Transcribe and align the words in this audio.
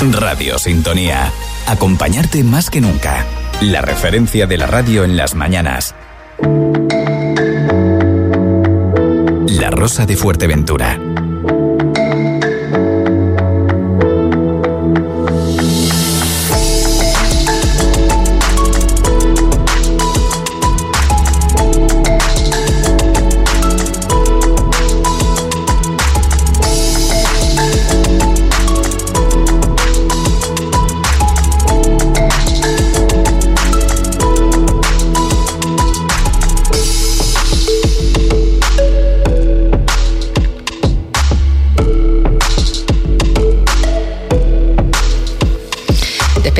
Radio 0.00 0.58
Sintonía. 0.58 1.32
Acompañarte 1.66 2.44
más 2.44 2.70
que 2.70 2.80
nunca. 2.80 3.26
La 3.60 3.82
referencia 3.82 4.46
de 4.46 4.56
la 4.56 4.68
radio 4.68 5.02
en 5.02 5.16
las 5.16 5.34
mañanas. 5.34 5.96
La 9.48 9.70
Rosa 9.70 10.06
de 10.06 10.16
Fuerteventura. 10.16 11.00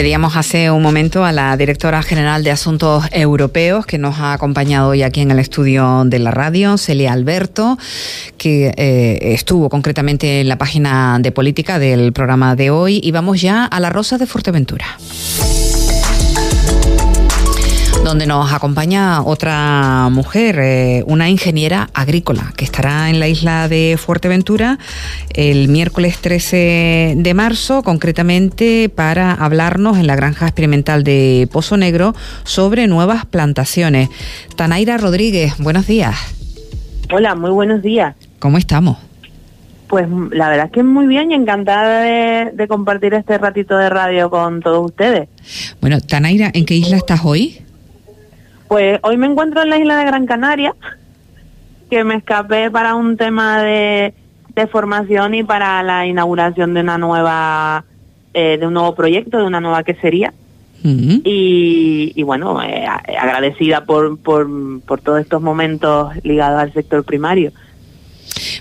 Pedíamos 0.08 0.36
hace 0.36 0.70
un 0.70 0.80
momento 0.80 1.26
a 1.26 1.32
la 1.32 1.54
directora 1.58 2.02
general 2.02 2.42
de 2.42 2.50
Asuntos 2.50 3.04
Europeos 3.12 3.84
que 3.84 3.98
nos 3.98 4.18
ha 4.20 4.32
acompañado 4.32 4.88
hoy 4.88 5.02
aquí 5.02 5.20
en 5.20 5.30
el 5.30 5.38
estudio 5.38 6.04
de 6.06 6.18
la 6.18 6.30
radio, 6.30 6.78
Celia 6.78 7.12
Alberto, 7.12 7.76
que 8.38 8.72
eh, 8.78 9.18
estuvo 9.34 9.68
concretamente 9.68 10.40
en 10.40 10.48
la 10.48 10.56
página 10.56 11.18
de 11.20 11.30
política 11.30 11.78
del 11.78 12.14
programa 12.14 12.56
de 12.56 12.70
hoy. 12.70 13.02
Y 13.04 13.10
vamos 13.10 13.42
ya 13.42 13.66
a 13.66 13.80
la 13.80 13.90
Rosa 13.90 14.16
de 14.16 14.26
Fuerteventura 14.26 14.86
donde 18.08 18.26
nos 18.26 18.54
acompaña 18.54 19.22
otra 19.22 20.08
mujer, 20.10 20.58
eh, 20.60 21.04
una 21.06 21.28
ingeniera 21.28 21.90
agrícola, 21.92 22.54
que 22.56 22.64
estará 22.64 23.10
en 23.10 23.20
la 23.20 23.28
isla 23.28 23.68
de 23.68 23.98
Fuerteventura 23.98 24.78
el 25.34 25.68
miércoles 25.68 26.16
13 26.16 27.16
de 27.18 27.34
marzo, 27.34 27.82
concretamente 27.82 28.88
para 28.88 29.34
hablarnos 29.34 29.98
en 29.98 30.06
la 30.06 30.16
granja 30.16 30.46
experimental 30.46 31.04
de 31.04 31.50
Pozo 31.52 31.76
Negro 31.76 32.14
sobre 32.44 32.86
nuevas 32.86 33.26
plantaciones. 33.26 34.08
Tanaira 34.56 34.96
Rodríguez, 34.96 35.58
buenos 35.58 35.86
días. 35.86 36.16
Hola, 37.12 37.34
muy 37.34 37.50
buenos 37.50 37.82
días. 37.82 38.16
¿Cómo 38.38 38.56
estamos? 38.56 38.96
Pues 39.86 40.08
la 40.30 40.48
verdad 40.48 40.66
es 40.66 40.72
que 40.72 40.82
muy 40.82 41.06
bien 41.06 41.30
y 41.30 41.34
encantada 41.34 42.00
de, 42.00 42.52
de 42.54 42.68
compartir 42.68 43.12
este 43.12 43.36
ratito 43.36 43.76
de 43.76 43.90
radio 43.90 44.30
con 44.30 44.62
todos 44.62 44.86
ustedes. 44.86 45.28
Bueno, 45.82 46.00
Tanaira, 46.00 46.50
¿en 46.54 46.64
qué 46.64 46.74
isla 46.74 46.96
estás 46.96 47.20
hoy? 47.22 47.67
Pues 48.68 49.00
hoy 49.02 49.16
me 49.16 49.26
encuentro 49.26 49.62
en 49.62 49.70
la 49.70 49.78
isla 49.78 49.96
de 49.96 50.04
Gran 50.04 50.26
Canaria, 50.26 50.74
que 51.90 52.04
me 52.04 52.16
escapé 52.16 52.70
para 52.70 52.94
un 52.94 53.16
tema 53.16 53.62
de, 53.62 54.14
formación 54.70 55.34
y 55.34 55.44
para 55.44 55.82
la 55.84 56.04
inauguración 56.06 56.74
de 56.74 56.80
una 56.80 56.98
nueva, 56.98 57.84
eh, 58.34 58.58
de 58.58 58.66
un 58.66 58.74
nuevo 58.74 58.94
proyecto, 58.94 59.38
de 59.38 59.44
una 59.44 59.60
nueva 59.60 59.84
quesería. 59.84 60.34
y, 60.84 62.12
y, 62.14 62.22
bueno, 62.22 62.62
eh, 62.62 62.86
agradecida 62.86 63.84
por, 63.84 64.18
por, 64.18 64.48
por 64.82 65.00
todos 65.00 65.20
estos 65.20 65.42
momentos 65.42 66.12
ligados 66.22 66.60
al 66.60 66.72
sector 66.72 67.04
primario 67.04 67.52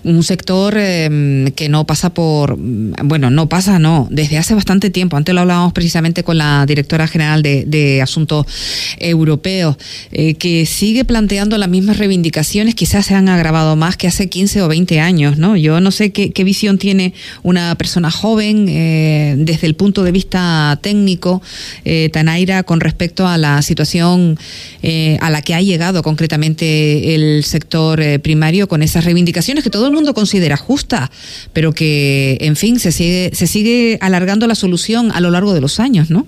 un 0.04 0.24
sector 0.24 0.78
em, 0.78 1.52
que 1.52 1.70
no 1.70 1.86
pasa 1.86 2.14
por, 2.14 2.58
bueno, 2.58 3.30
no 3.30 3.50
pasa, 3.50 3.80
no, 3.80 4.08
desde 4.12 4.38
hace 4.38 4.54
bastante 4.56 4.90
tiempo. 4.90 5.18
Antes 5.18 5.34
lo 5.34 5.42
hablábamos 5.42 5.74
precisamente 5.74 6.24
con 6.24 6.38
la 6.38 6.66
directora 6.66 7.08
general 7.08 7.42
de, 7.42 8.00
Asuntos 8.02 8.46
Europeos, 9.00 9.78
eh, 10.12 10.36
que 10.36 10.66
sigue 10.66 11.04
planteando 11.06 11.58
las 11.58 11.70
mismas 11.70 11.98
reivindicaciones, 11.98 12.76
quizás 12.76 13.06
se 13.06 13.16
han 13.16 13.30
agravado 13.30 13.76
más 13.76 13.98
que 13.98 14.08
hace 14.08 14.30
15 14.30 14.62
o 14.62 14.68
20 14.68 15.00
años, 15.00 15.38
¿no? 15.38 15.58
Yo 15.58 15.80
no 15.80 15.92
sé 15.92 16.12
qué, 16.12 16.44
visión 16.44 16.78
tiene 16.78 17.14
una 17.44 17.76
persona 17.76 18.10
joven 18.10 18.68
eh, 18.70 19.36
desde 19.38 19.68
el 19.68 19.76
punto 19.76 20.04
de 20.04 20.12
vista 20.12 20.80
técnico, 20.82 21.42
eh, 21.84 22.10
Tanaira, 22.14 22.64
con 22.64 22.80
respecto 22.80 23.28
a 23.28 23.38
la 23.38 23.62
situación 23.62 24.38
a 25.20 25.30
la 25.30 25.42
que 25.42 25.54
ha 25.54 25.62
llegado 25.62 26.02
concretamente 26.02 27.16
el 27.16 27.44
sector 27.44 28.02
primario 28.22 28.68
con 28.68 28.82
esas 28.82 29.04
reivindicaciones 29.04 29.64
que 29.64 29.70
todo 29.70 29.87
el 29.88 29.94
mundo 29.94 30.14
considera 30.14 30.58
justa, 30.58 31.10
pero 31.54 31.74
que, 31.74 32.38
en 32.42 32.56
fin, 32.56 32.80
se 32.80 32.92
sigue, 32.92 33.32
se 33.34 33.48
sigue 33.48 33.98
alargando 34.02 34.48
la 34.48 34.56
solución 34.56 35.12
a 35.12 35.20
lo 35.20 35.32
largo 35.32 35.54
de 35.54 35.62
los 35.62 35.80
años, 35.80 36.10
¿no? 36.10 36.28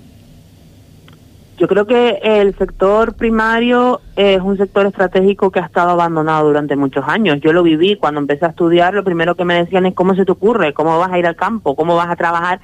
Yo 1.60 1.68
creo 1.68 1.86
que 1.86 2.20
el 2.22 2.56
sector 2.56 3.12
primario 3.12 4.00
es 4.16 4.40
un 4.40 4.56
sector 4.56 4.86
estratégico 4.86 5.50
que 5.50 5.60
ha 5.60 5.66
estado 5.66 5.90
abandonado 5.90 6.46
durante 6.46 6.74
muchos 6.74 7.04
años. 7.06 7.38
Yo 7.42 7.52
lo 7.52 7.62
viví 7.62 7.96
cuando 7.96 8.18
empecé 8.18 8.46
a 8.46 8.48
estudiar, 8.48 8.94
lo 8.94 9.04
primero 9.04 9.34
que 9.34 9.44
me 9.44 9.56
decían 9.56 9.84
es 9.84 9.92
cómo 9.92 10.14
se 10.14 10.24
te 10.24 10.32
ocurre, 10.32 10.72
cómo 10.72 10.98
vas 10.98 11.12
a 11.12 11.18
ir 11.18 11.26
al 11.26 11.36
campo, 11.36 11.76
cómo 11.76 11.96
vas 11.96 12.08
a 12.08 12.16
trabajar 12.16 12.60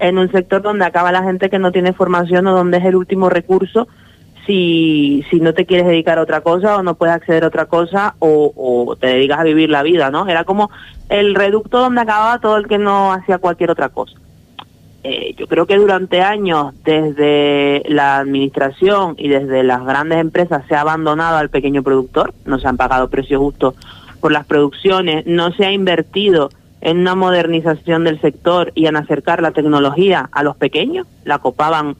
en 0.00 0.18
un 0.18 0.32
sector 0.32 0.62
donde 0.62 0.84
acaba 0.84 1.12
la 1.12 1.22
gente 1.22 1.48
que 1.48 1.60
no 1.60 1.70
tiene 1.70 1.92
formación 1.92 2.44
o 2.48 2.56
donde 2.56 2.78
es 2.78 2.84
el 2.84 2.96
último 2.96 3.28
recurso 3.30 3.86
si, 4.46 5.24
si 5.30 5.40
no 5.40 5.54
te 5.54 5.66
quieres 5.66 5.86
dedicar 5.86 6.18
a 6.18 6.22
otra 6.22 6.40
cosa 6.40 6.76
o 6.76 6.82
no 6.82 6.94
puedes 6.94 7.14
acceder 7.14 7.44
a 7.44 7.48
otra 7.48 7.66
cosa 7.66 8.14
o, 8.18 8.96
te 9.00 9.08
dedicas 9.08 9.40
a 9.40 9.44
vivir 9.44 9.70
la 9.70 9.82
vida, 9.82 10.10
¿no? 10.10 10.28
Era 10.28 10.44
como 10.44 10.70
el 11.08 11.34
reducto 11.34 11.78
donde 11.78 12.00
acababa 12.00 12.40
todo 12.40 12.56
el 12.56 12.66
que 12.66 12.78
no 12.78 13.12
hacía 13.12 13.38
cualquier 13.38 13.70
otra 13.70 13.88
cosa. 13.88 14.18
Eh, 15.02 15.34
yo 15.38 15.46
creo 15.46 15.66
que 15.66 15.76
durante 15.76 16.20
años, 16.20 16.74
desde 16.84 17.82
la 17.88 18.18
administración 18.18 19.14
y 19.16 19.28
desde 19.28 19.62
las 19.62 19.84
grandes 19.84 20.18
empresas, 20.18 20.64
se 20.68 20.74
ha 20.74 20.82
abandonado 20.82 21.38
al 21.38 21.48
pequeño 21.48 21.82
productor, 21.82 22.34
no 22.44 22.58
se 22.58 22.68
han 22.68 22.76
pagado 22.76 23.08
precios 23.08 23.40
justos 23.40 23.74
por 24.20 24.30
las 24.30 24.44
producciones, 24.44 25.26
no 25.26 25.52
se 25.52 25.64
ha 25.64 25.72
invertido 25.72 26.50
en 26.82 26.98
una 26.98 27.14
modernización 27.14 28.04
del 28.04 28.20
sector 28.20 28.72
y 28.74 28.86
en 28.86 28.96
acercar 28.96 29.42
la 29.42 29.52
tecnología 29.52 30.28
a 30.32 30.42
los 30.42 30.56
pequeños, 30.56 31.06
la 31.24 31.38
copaban 31.38 31.96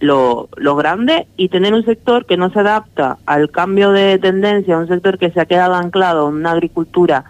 lo, 0.00 0.48
lo 0.56 0.76
grande 0.76 1.26
y 1.36 1.48
tener 1.48 1.74
un 1.74 1.84
sector 1.84 2.26
que 2.26 2.36
no 2.36 2.50
se 2.50 2.60
adapta 2.60 3.18
al 3.26 3.50
cambio 3.50 3.90
de 3.90 4.18
tendencia, 4.18 4.78
un 4.78 4.88
sector 4.88 5.18
que 5.18 5.30
se 5.30 5.40
ha 5.40 5.46
quedado 5.46 5.74
anclado 5.74 6.28
en 6.28 6.36
una 6.36 6.52
agricultura. 6.52 7.24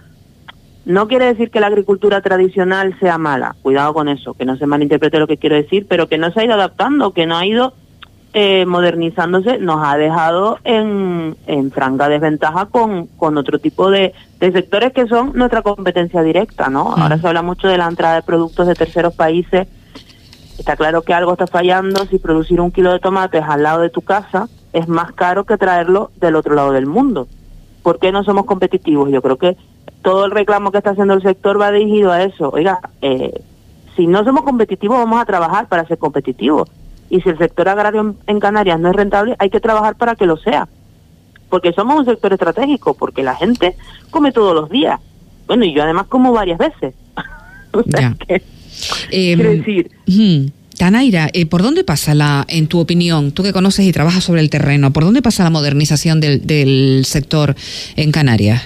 No 0.85 1.09
quiere 1.09 1.27
decir 1.27 1.51
que 1.51 1.61
la 1.61 1.69
agricultura 1.69 2.21
tradicional 2.21 2.95
sea 3.01 3.17
mala, 3.17 3.57
cuidado 3.63 3.95
con 3.95 4.09
eso, 4.09 4.35
que 4.35 4.45
no 4.45 4.57
se 4.57 4.67
malinterprete 4.67 5.19
lo 5.19 5.27
que 5.27 5.39
quiero 5.39 5.57
decir, 5.57 5.87
pero 5.89 6.09
que 6.09 6.19
no 6.19 6.31
se 6.31 6.41
ha 6.41 6.45
ido 6.45 6.55
adaptando, 6.55 7.13
que 7.13 7.27
no 7.27 7.37
ha 7.37 7.47
ido 7.47 7.73
eh, 8.35 8.67
modernizándose, 8.67 9.59
nos 9.59 9.81
ha 9.83 9.97
dejado 9.97 10.59
en, 10.65 11.37
en 11.47 11.71
franca 11.71 12.09
desventaja 12.09 12.67
con, 12.67 13.07
con 13.07 13.39
otro 13.39 13.61
tipo 13.61 13.91
de, 13.91 14.13
de 14.41 14.53
sectores 14.53 14.93
que 14.93 15.07
son 15.07 15.33
nuestra 15.35 15.63
competencia 15.63 16.21
directa, 16.23 16.69
¿no? 16.69 16.95
Ahora 16.97 17.17
se 17.17 17.29
habla 17.29 17.43
mucho 17.43 17.69
de 17.69 17.79
la 17.79 17.87
entrada 17.87 18.17
de 18.17 18.23
productos 18.23 18.67
de 18.67 18.75
terceros 18.75 19.15
países 19.15 19.69
Está 20.59 20.77
claro 20.77 21.03
que 21.03 21.13
algo 21.13 21.33
está 21.33 21.47
fallando 21.47 22.07
si 22.07 22.19
producir 22.19 22.61
un 22.61 22.71
kilo 22.71 22.93
de 22.93 23.01
tomates 23.01 23.43
al 23.43 23.63
lado 23.63 23.81
de 23.81 23.91
tu 23.91 24.03
casa 24.03 24.49
es 24.73 24.89
más 24.89 25.13
caro 25.13 25.45
que 25.45 25.57
traerlo 25.57 26.11
del 26.17 26.37
otro 26.37 26.55
lado 26.55 26.73
del 26.73 26.87
mundo. 26.87 27.27
¿Por 27.83 27.99
qué 27.99 28.13
no 28.13 28.25
somos 28.25 28.45
competitivos? 28.47 29.11
Yo 29.11 29.21
creo 29.21 29.37
que 29.37 29.57
todo 30.03 30.25
el 30.25 30.31
reclamo 30.31 30.71
que 30.71 30.79
está 30.79 30.91
haciendo 30.91 31.15
el 31.15 31.23
sector 31.23 31.61
va 31.61 31.71
dirigido 31.71 32.13
a 32.13 32.23
eso. 32.23 32.51
Oiga, 32.51 32.79
eh, 33.03 33.43
si 33.97 34.07
no 34.07 34.25
somos 34.25 34.43
competitivos 34.43 34.99
vamos 34.99 35.21
a 35.21 35.25
trabajar 35.25 35.69
para 35.69 35.87
ser 35.87 35.99
competitivos. 35.99 36.69
Y 37.11 37.21
si 37.21 37.29
el 37.29 37.39
sector 37.39 37.69
agrario 37.69 38.15
en 38.27 38.41
Canarias 38.41 38.81
no 38.81 38.91
es 38.91 38.97
rentable, 38.97 39.37
hay 39.39 39.51
que 39.51 39.61
trabajar 39.61 39.97
para 39.97 40.15
que 40.15 40.27
lo 40.27 40.37
sea. 40.37 40.69
Porque 41.49 41.73
somos 41.73 41.99
un 41.99 42.05
sector 42.05 42.33
estratégico, 42.33 42.95
porque 42.95 43.23
la 43.23 43.35
gente 43.35 43.77
come 44.11 44.33
todos 44.33 44.55
los 44.55 44.71
días. 44.71 45.01
Bueno, 45.47 45.65
y 45.65 45.75
yo 45.75 45.83
además 45.83 46.07
como 46.09 46.33
varias 46.33 46.59
veces. 46.59 46.95
Eh, 49.11 49.35
Quiero 49.35 49.51
decir... 49.51 49.91
Tanaira, 50.79 51.29
eh, 51.33 51.47
¿por 51.47 51.63
dónde 51.63 51.85
pasa 51.85 52.15
la, 52.15 52.45
en 52.49 52.67
tu 52.67 52.81
opinión, 52.81 53.31
tú 53.31 53.43
que 53.45 53.53
conoces 53.53 53.87
y 53.87 53.93
trabajas 53.93 54.25
sobre 54.25 54.41
el 54.41 54.51
terreno, 54.51 54.93
por 54.93 55.05
dónde 55.05 55.23
pasa 55.23 55.45
la 55.45 55.51
modernización 55.51 56.21
del, 56.21 56.45
del 56.47 57.05
sector 57.05 57.55
en 57.95 58.11
Canarias? 58.11 58.63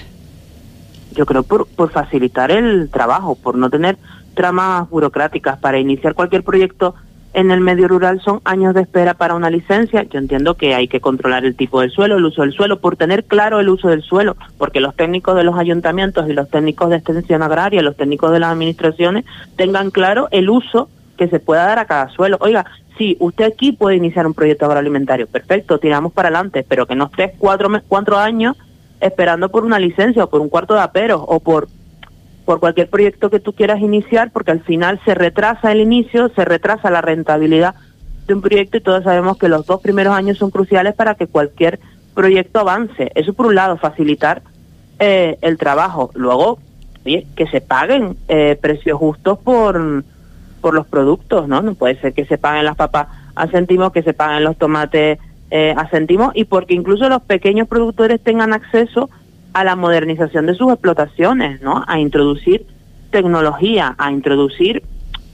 Yo 1.15 1.25
creo 1.25 1.43
por, 1.43 1.67
por 1.67 1.91
facilitar 1.91 2.49
el 2.49 2.89
trabajo, 2.89 3.35
por 3.35 3.55
no 3.55 3.69
tener 3.69 3.97
tramas 4.33 4.89
burocráticas 4.89 5.59
para 5.59 5.79
iniciar 5.79 6.15
cualquier 6.15 6.43
proyecto 6.43 6.95
en 7.33 7.51
el 7.51 7.61
medio 7.61 7.87
rural 7.87 8.21
son 8.21 8.41
años 8.43 8.73
de 8.73 8.81
espera 8.81 9.13
para 9.13 9.35
una 9.35 9.49
licencia. 9.49 10.03
Yo 10.03 10.19
entiendo 10.19 10.55
que 10.55 10.73
hay 10.75 10.87
que 10.87 10.99
controlar 10.99 11.45
el 11.45 11.55
tipo 11.55 11.81
del 11.81 11.91
suelo, 11.91 12.17
el 12.17 12.25
uso 12.25 12.41
del 12.41 12.53
suelo, 12.53 12.79
por 12.79 12.95
tener 12.95 13.25
claro 13.25 13.59
el 13.59 13.69
uso 13.69 13.89
del 13.89 14.01
suelo, 14.01 14.35
porque 14.57 14.79
los 14.79 14.95
técnicos 14.95 15.35
de 15.35 15.43
los 15.43 15.57
ayuntamientos 15.57 16.29
y 16.29 16.33
los 16.33 16.49
técnicos 16.49 16.89
de 16.89 16.97
extensión 16.97 17.43
agraria, 17.43 17.81
los 17.81 17.95
técnicos 17.95 18.31
de 18.31 18.39
las 18.39 18.51
administraciones, 18.51 19.25
tengan 19.55 19.91
claro 19.91 20.27
el 20.31 20.49
uso 20.49 20.89
que 21.17 21.27
se 21.27 21.39
pueda 21.39 21.65
dar 21.65 21.79
a 21.79 21.85
cada 21.85 22.09
suelo. 22.09 22.37
Oiga, 22.39 22.65
sí, 22.97 23.17
usted 23.19 23.45
aquí 23.45 23.73
puede 23.73 23.97
iniciar 23.97 24.25
un 24.25 24.33
proyecto 24.33 24.65
agroalimentario, 24.65 25.27
perfecto, 25.27 25.77
tiramos 25.77 26.13
para 26.13 26.29
adelante, 26.29 26.65
pero 26.67 26.85
que 26.85 26.95
no 26.95 27.05
estés 27.05 27.31
cuatro, 27.37 27.69
cuatro 27.87 28.17
años 28.17 28.55
esperando 29.01 29.49
por 29.49 29.63
una 29.63 29.79
licencia 29.79 30.23
o 30.23 30.29
por 30.29 30.41
un 30.41 30.49
cuarto 30.49 30.73
de 30.73 30.81
aperos 30.81 31.21
o 31.25 31.39
por 31.39 31.67
por 32.49 32.59
cualquier 32.59 32.89
proyecto 32.89 33.29
que 33.29 33.39
tú 33.39 33.53
quieras 33.53 33.79
iniciar, 33.79 34.31
porque 34.31 34.49
al 34.49 34.61
final 34.61 34.99
se 35.05 35.13
retrasa 35.13 35.71
el 35.71 35.81
inicio, 35.81 36.29
se 36.29 36.45
retrasa 36.45 36.89
la 36.89 36.99
rentabilidad 36.99 37.75
de 38.25 38.33
un 38.33 38.41
proyecto 38.41 38.77
y 38.77 38.81
todos 38.81 39.03
sabemos 39.03 39.37
que 39.37 39.47
los 39.47 39.67
dos 39.67 39.81
primeros 39.81 40.15
años 40.15 40.39
son 40.39 40.49
cruciales 40.49 40.95
para 40.95 41.13
que 41.13 41.27
cualquier 41.27 41.79
proyecto 42.15 42.61
avance. 42.61 43.11
Eso 43.13 43.33
por 43.33 43.45
un 43.45 43.53
lado, 43.53 43.77
facilitar 43.77 44.41
eh, 44.97 45.37
el 45.41 45.59
trabajo. 45.59 46.09
Luego, 46.15 46.57
oye, 47.05 47.27
que 47.35 47.45
se 47.45 47.61
paguen 47.61 48.17
eh, 48.27 48.57
precios 48.59 48.97
justos 48.97 49.37
por, 49.37 50.03
por 50.59 50.73
los 50.73 50.87
productos, 50.87 51.47
¿no? 51.47 51.61
No 51.61 51.75
puede 51.75 52.01
ser 52.01 52.13
que 52.13 52.25
se 52.25 52.39
paguen 52.39 52.65
las 52.65 52.77
papas 52.77 53.09
a 53.35 53.45
céntimos, 53.45 53.91
que 53.91 54.01
se 54.01 54.15
paguen 54.15 54.43
los 54.43 54.57
tomates 54.57 55.19
eh, 55.51 55.75
a 55.77 55.87
y 56.33 56.45
porque 56.45 56.73
incluso 56.73 57.09
los 57.09 57.21
pequeños 57.21 57.67
productores 57.67 58.19
tengan 58.23 58.53
acceso 58.53 59.07
a 59.53 59.63
la 59.63 59.75
modernización 59.75 60.45
de 60.45 60.55
sus 60.55 60.71
explotaciones, 60.71 61.61
¿no? 61.61 61.83
A 61.87 61.99
introducir 61.99 62.65
tecnología, 63.11 63.95
a 63.97 64.11
introducir, 64.11 64.83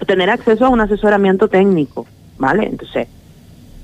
tener 0.06 0.30
acceso 0.30 0.66
a 0.66 0.70
un 0.70 0.82
asesoramiento 0.82 1.48
técnico, 1.48 2.08
¿vale? 2.38 2.66
Entonces, 2.66 3.08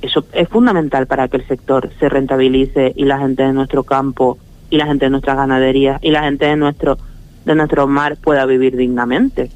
eso 0.01 0.25
es 0.33 0.47
fundamental 0.49 1.07
para 1.07 1.27
que 1.27 1.37
el 1.37 1.47
sector 1.47 1.89
se 1.99 2.09
rentabilice 2.09 2.93
y 2.95 3.05
la 3.05 3.19
gente 3.19 3.43
de 3.43 3.53
nuestro 3.53 3.83
campo 3.83 4.37
y 4.69 4.77
la 4.77 4.85
gente 4.85 5.05
de 5.05 5.11
nuestras 5.11 5.37
ganaderías 5.37 5.99
y 6.01 6.11
la 6.11 6.23
gente 6.23 6.45
de 6.45 6.55
nuestro 6.55 6.97
de 7.45 7.55
nuestro 7.55 7.87
mar 7.87 8.17
pueda 8.17 8.45
vivir 8.45 8.77
dignamente. 8.77 9.49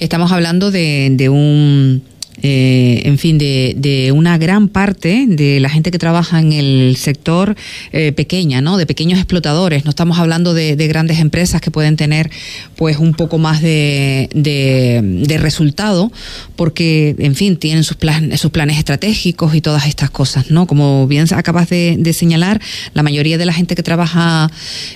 Estamos 0.00 0.32
hablando 0.32 0.72
de, 0.72 1.08
de 1.12 1.28
un 1.28 2.02
eh, 2.42 3.02
en 3.04 3.18
fin, 3.18 3.38
de, 3.38 3.74
de, 3.76 4.12
una 4.12 4.36
gran 4.36 4.68
parte 4.68 5.26
de 5.28 5.60
la 5.60 5.68
gente 5.68 5.90
que 5.90 5.98
trabaja 5.98 6.40
en 6.40 6.52
el 6.52 6.96
sector 6.96 7.56
eh, 7.92 8.12
pequeña, 8.12 8.60
¿no? 8.60 8.76
De 8.76 8.86
pequeños 8.86 9.18
explotadores. 9.18 9.84
No 9.84 9.90
estamos 9.90 10.18
hablando 10.18 10.52
de, 10.52 10.76
de, 10.76 10.88
grandes 10.88 11.20
empresas 11.20 11.60
que 11.60 11.70
pueden 11.70 11.96
tener, 11.96 12.30
pues, 12.76 12.98
un 12.98 13.14
poco 13.14 13.38
más 13.38 13.62
de, 13.62 14.28
de 14.32 15.38
resultado, 15.38 16.10
porque, 16.56 17.14
en 17.18 17.34
fin, 17.34 17.56
tienen 17.56 17.84
sus, 17.84 17.96
plan, 17.96 18.36
sus 18.36 18.50
planes 18.50 18.78
estratégicos 18.78 19.54
y 19.54 19.60
todas 19.60 19.86
estas 19.86 20.10
cosas, 20.10 20.50
¿no? 20.50 20.66
Como 20.66 21.06
bien 21.06 21.26
acabas 21.32 21.68
de, 21.68 22.12
señalar, 22.12 22.60
la 22.94 23.02
mayoría 23.02 23.38
de 23.38 23.46
la 23.46 23.52
gente 23.52 23.74
que 23.74 23.82
trabaja 23.82 24.50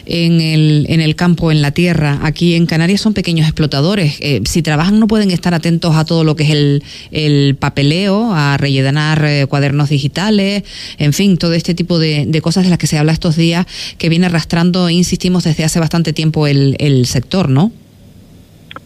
en 0.04 0.40
el, 0.40 0.86
en 0.88 1.00
el 1.00 1.14
campo, 1.14 1.50
en 1.50 1.62
la 1.62 1.70
tierra, 1.70 2.18
aquí 2.22 2.54
en 2.54 2.66
Canarias, 2.66 3.00
son 3.00 3.14
pequeños 3.14 3.46
explotadores. 3.46 4.16
Eh, 4.20 4.42
si 4.44 4.62
trabajan, 4.62 4.98
no 4.98 5.06
pueden 5.06 5.30
estar 5.30 5.54
atentos 5.54 5.94
a 5.94 6.04
todo 6.04 6.24
lo 6.24 6.36
que 6.36 6.44
es 6.44 6.50
el, 6.50 6.82
el 7.10 7.35
el 7.36 7.56
papeleo, 7.56 8.32
a 8.34 8.56
rellenar 8.56 9.24
eh, 9.24 9.46
cuadernos 9.46 9.88
digitales, 9.88 10.64
en 10.98 11.12
fin, 11.12 11.38
todo 11.38 11.52
este 11.52 11.74
tipo 11.74 11.98
de, 11.98 12.24
de, 12.26 12.40
cosas 12.40 12.64
de 12.64 12.70
las 12.70 12.78
que 12.78 12.86
se 12.86 12.98
habla 12.98 13.12
estos 13.12 13.36
días 13.36 13.66
que 13.98 14.08
viene 14.08 14.26
arrastrando, 14.26 14.90
insistimos, 14.90 15.44
desde 15.44 15.64
hace 15.64 15.80
bastante 15.80 16.12
tiempo 16.12 16.46
el, 16.46 16.76
el 16.78 17.06
sector, 17.06 17.48
¿no? 17.48 17.72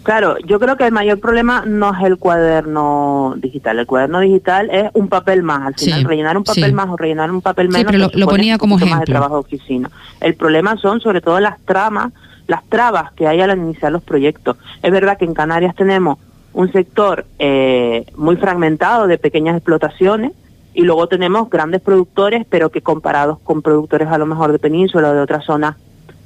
Claro, 0.02 0.36
yo 0.46 0.58
creo 0.58 0.76
que 0.76 0.86
el 0.86 0.92
mayor 0.92 1.20
problema 1.20 1.64
no 1.66 1.94
es 1.94 2.02
el 2.04 2.16
cuaderno 2.16 3.34
digital. 3.36 3.78
El 3.78 3.86
cuaderno 3.86 4.20
digital 4.20 4.70
es 4.72 4.90
un 4.94 5.08
papel 5.08 5.42
más. 5.42 5.66
Al 5.66 5.74
final, 5.74 6.00
sí, 6.00 6.06
rellenar 6.06 6.36
un 6.38 6.44
papel 6.44 6.64
sí. 6.64 6.72
más 6.72 6.88
o 6.88 6.96
rellenar 6.96 7.30
un 7.30 7.42
papel 7.42 7.68
menos. 7.68 7.80
Sí, 7.80 7.86
pero 7.86 7.98
lo, 7.98 8.10
lo 8.18 8.26
ponía 8.26 8.56
como 8.56 8.76
ejemplo. 8.76 8.96
Más 8.96 9.00
de 9.00 9.12
trabajo 9.12 9.34
de 9.34 9.40
oficina. 9.40 9.90
El 10.20 10.34
problema 10.34 10.76
son 10.78 11.00
sobre 11.00 11.20
todo 11.20 11.38
las 11.38 11.60
tramas, 11.60 12.12
las 12.46 12.64
trabas 12.68 13.12
que 13.12 13.26
hay 13.26 13.40
al 13.40 13.56
iniciar 13.58 13.92
los 13.92 14.02
proyectos. 14.02 14.56
Es 14.82 14.90
verdad 14.90 15.18
que 15.18 15.26
en 15.26 15.34
Canarias 15.34 15.74
tenemos 15.74 16.18
un 16.52 16.72
sector 16.72 17.26
eh, 17.38 18.06
muy 18.16 18.36
fragmentado 18.36 19.06
de 19.06 19.18
pequeñas 19.18 19.56
explotaciones 19.56 20.32
y 20.74 20.82
luego 20.82 21.06
tenemos 21.08 21.50
grandes 21.50 21.80
productores, 21.80 22.46
pero 22.48 22.70
que 22.70 22.80
comparados 22.80 23.38
con 23.40 23.62
productores 23.62 24.08
a 24.08 24.18
lo 24.18 24.26
mejor 24.26 24.52
de 24.52 24.58
península 24.58 25.10
o 25.10 25.14
de 25.14 25.20
otras 25.20 25.44
zonas 25.44 25.76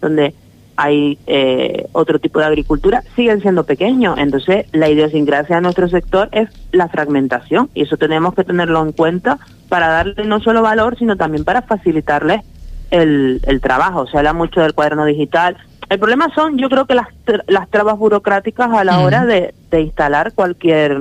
donde 0.00 0.34
hay 0.76 1.18
eh, 1.26 1.86
otro 1.92 2.18
tipo 2.18 2.40
de 2.40 2.46
agricultura, 2.46 3.02
siguen 3.14 3.40
siendo 3.40 3.64
pequeños. 3.64 4.18
Entonces, 4.18 4.66
la 4.72 4.88
idiosincrasia 4.88 5.56
de 5.56 5.62
nuestro 5.62 5.88
sector 5.88 6.28
es 6.32 6.48
la 6.72 6.88
fragmentación 6.88 7.70
y 7.74 7.82
eso 7.82 7.96
tenemos 7.96 8.34
que 8.34 8.44
tenerlo 8.44 8.82
en 8.82 8.92
cuenta 8.92 9.38
para 9.68 9.88
darle 9.88 10.24
no 10.24 10.40
solo 10.40 10.62
valor, 10.62 10.98
sino 10.98 11.16
también 11.16 11.44
para 11.44 11.62
facilitarles 11.62 12.42
el, 12.90 13.40
el 13.44 13.60
trabajo. 13.60 14.06
Se 14.06 14.18
habla 14.18 14.32
mucho 14.32 14.60
del 14.60 14.74
cuaderno 14.74 15.04
digital, 15.04 15.56
el 15.88 15.98
problema 15.98 16.32
son, 16.34 16.58
yo 16.58 16.68
creo 16.68 16.86
que 16.86 16.94
las, 16.94 17.08
las 17.46 17.68
trabas 17.68 17.98
burocráticas 17.98 18.70
a 18.72 18.84
la 18.84 19.00
hora 19.00 19.24
de, 19.24 19.54
de 19.70 19.80
instalar 19.80 20.32
cualquier, 20.32 20.98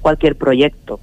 cualquier 0.00 0.36
proyecto. 0.36 1.00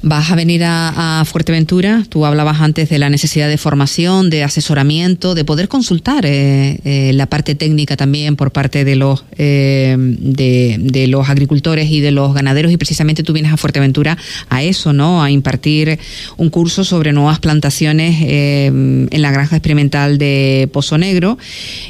Vas 0.00 0.30
a 0.30 0.36
venir 0.36 0.62
a, 0.62 1.20
a, 1.20 1.24
Fuerteventura. 1.24 2.04
Tú 2.08 2.24
hablabas 2.24 2.60
antes 2.60 2.88
de 2.88 2.98
la 2.98 3.10
necesidad 3.10 3.48
de 3.48 3.58
formación, 3.58 4.30
de 4.30 4.44
asesoramiento, 4.44 5.34
de 5.34 5.44
poder 5.44 5.66
consultar 5.66 6.24
eh, 6.24 6.78
eh, 6.84 7.10
la 7.14 7.26
parte 7.26 7.56
técnica 7.56 7.96
también 7.96 8.36
por 8.36 8.52
parte 8.52 8.84
de 8.84 8.94
los 8.94 9.24
eh, 9.38 9.96
de, 9.98 11.06
los 11.08 11.28
agricultores 11.28 11.90
y 11.90 12.00
de 12.00 12.12
los 12.12 12.32
ganaderos. 12.32 12.70
Y 12.70 12.76
precisamente 12.76 13.24
tú 13.24 13.32
vienes 13.32 13.52
a 13.52 13.56
Fuerteventura 13.56 14.16
a 14.48 14.62
eso, 14.62 14.92
¿no? 14.92 15.20
A 15.20 15.32
impartir 15.32 15.98
un 16.36 16.48
curso 16.48 16.84
sobre 16.84 17.12
nuevas 17.12 17.40
plantaciones 17.40 18.18
eh, 18.22 18.66
en 18.66 19.22
la 19.22 19.32
granja 19.32 19.56
experimental 19.56 20.18
de 20.18 20.68
Pozo 20.72 20.96
Negro. 20.96 21.38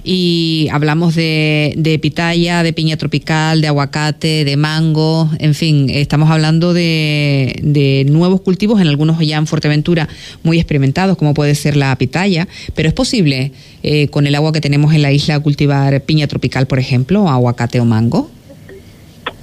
Y 0.02 0.68
hablamos 0.72 1.14
de, 1.14 1.74
de 1.76 1.98
pitaya, 1.98 2.62
de 2.62 2.72
piña 2.72 2.96
tropical, 2.96 3.60
de 3.60 3.66
aguacate, 3.66 4.46
de 4.46 4.56
mango. 4.56 5.30
En 5.38 5.54
fin, 5.54 5.90
estamos 5.90 6.30
hablando 6.30 6.72
de 6.72 7.97
nuevos 8.04 8.40
cultivos, 8.40 8.80
en 8.80 8.88
algunos 8.88 9.18
ya 9.18 9.36
en 9.36 9.46
Fuerteventura 9.46 10.08
muy 10.42 10.58
experimentados, 10.58 11.16
como 11.16 11.34
puede 11.34 11.54
ser 11.54 11.76
la 11.76 11.94
pitaya, 11.96 12.48
pero 12.74 12.88
es 12.88 12.94
posible 12.94 13.52
eh, 13.82 14.08
con 14.08 14.26
el 14.26 14.34
agua 14.34 14.52
que 14.52 14.60
tenemos 14.60 14.94
en 14.94 15.02
la 15.02 15.12
isla 15.12 15.40
cultivar 15.40 16.00
piña 16.02 16.26
tropical, 16.26 16.66
por 16.66 16.78
ejemplo, 16.78 17.28
aguacate 17.28 17.80
o 17.80 17.84
mango. 17.84 18.30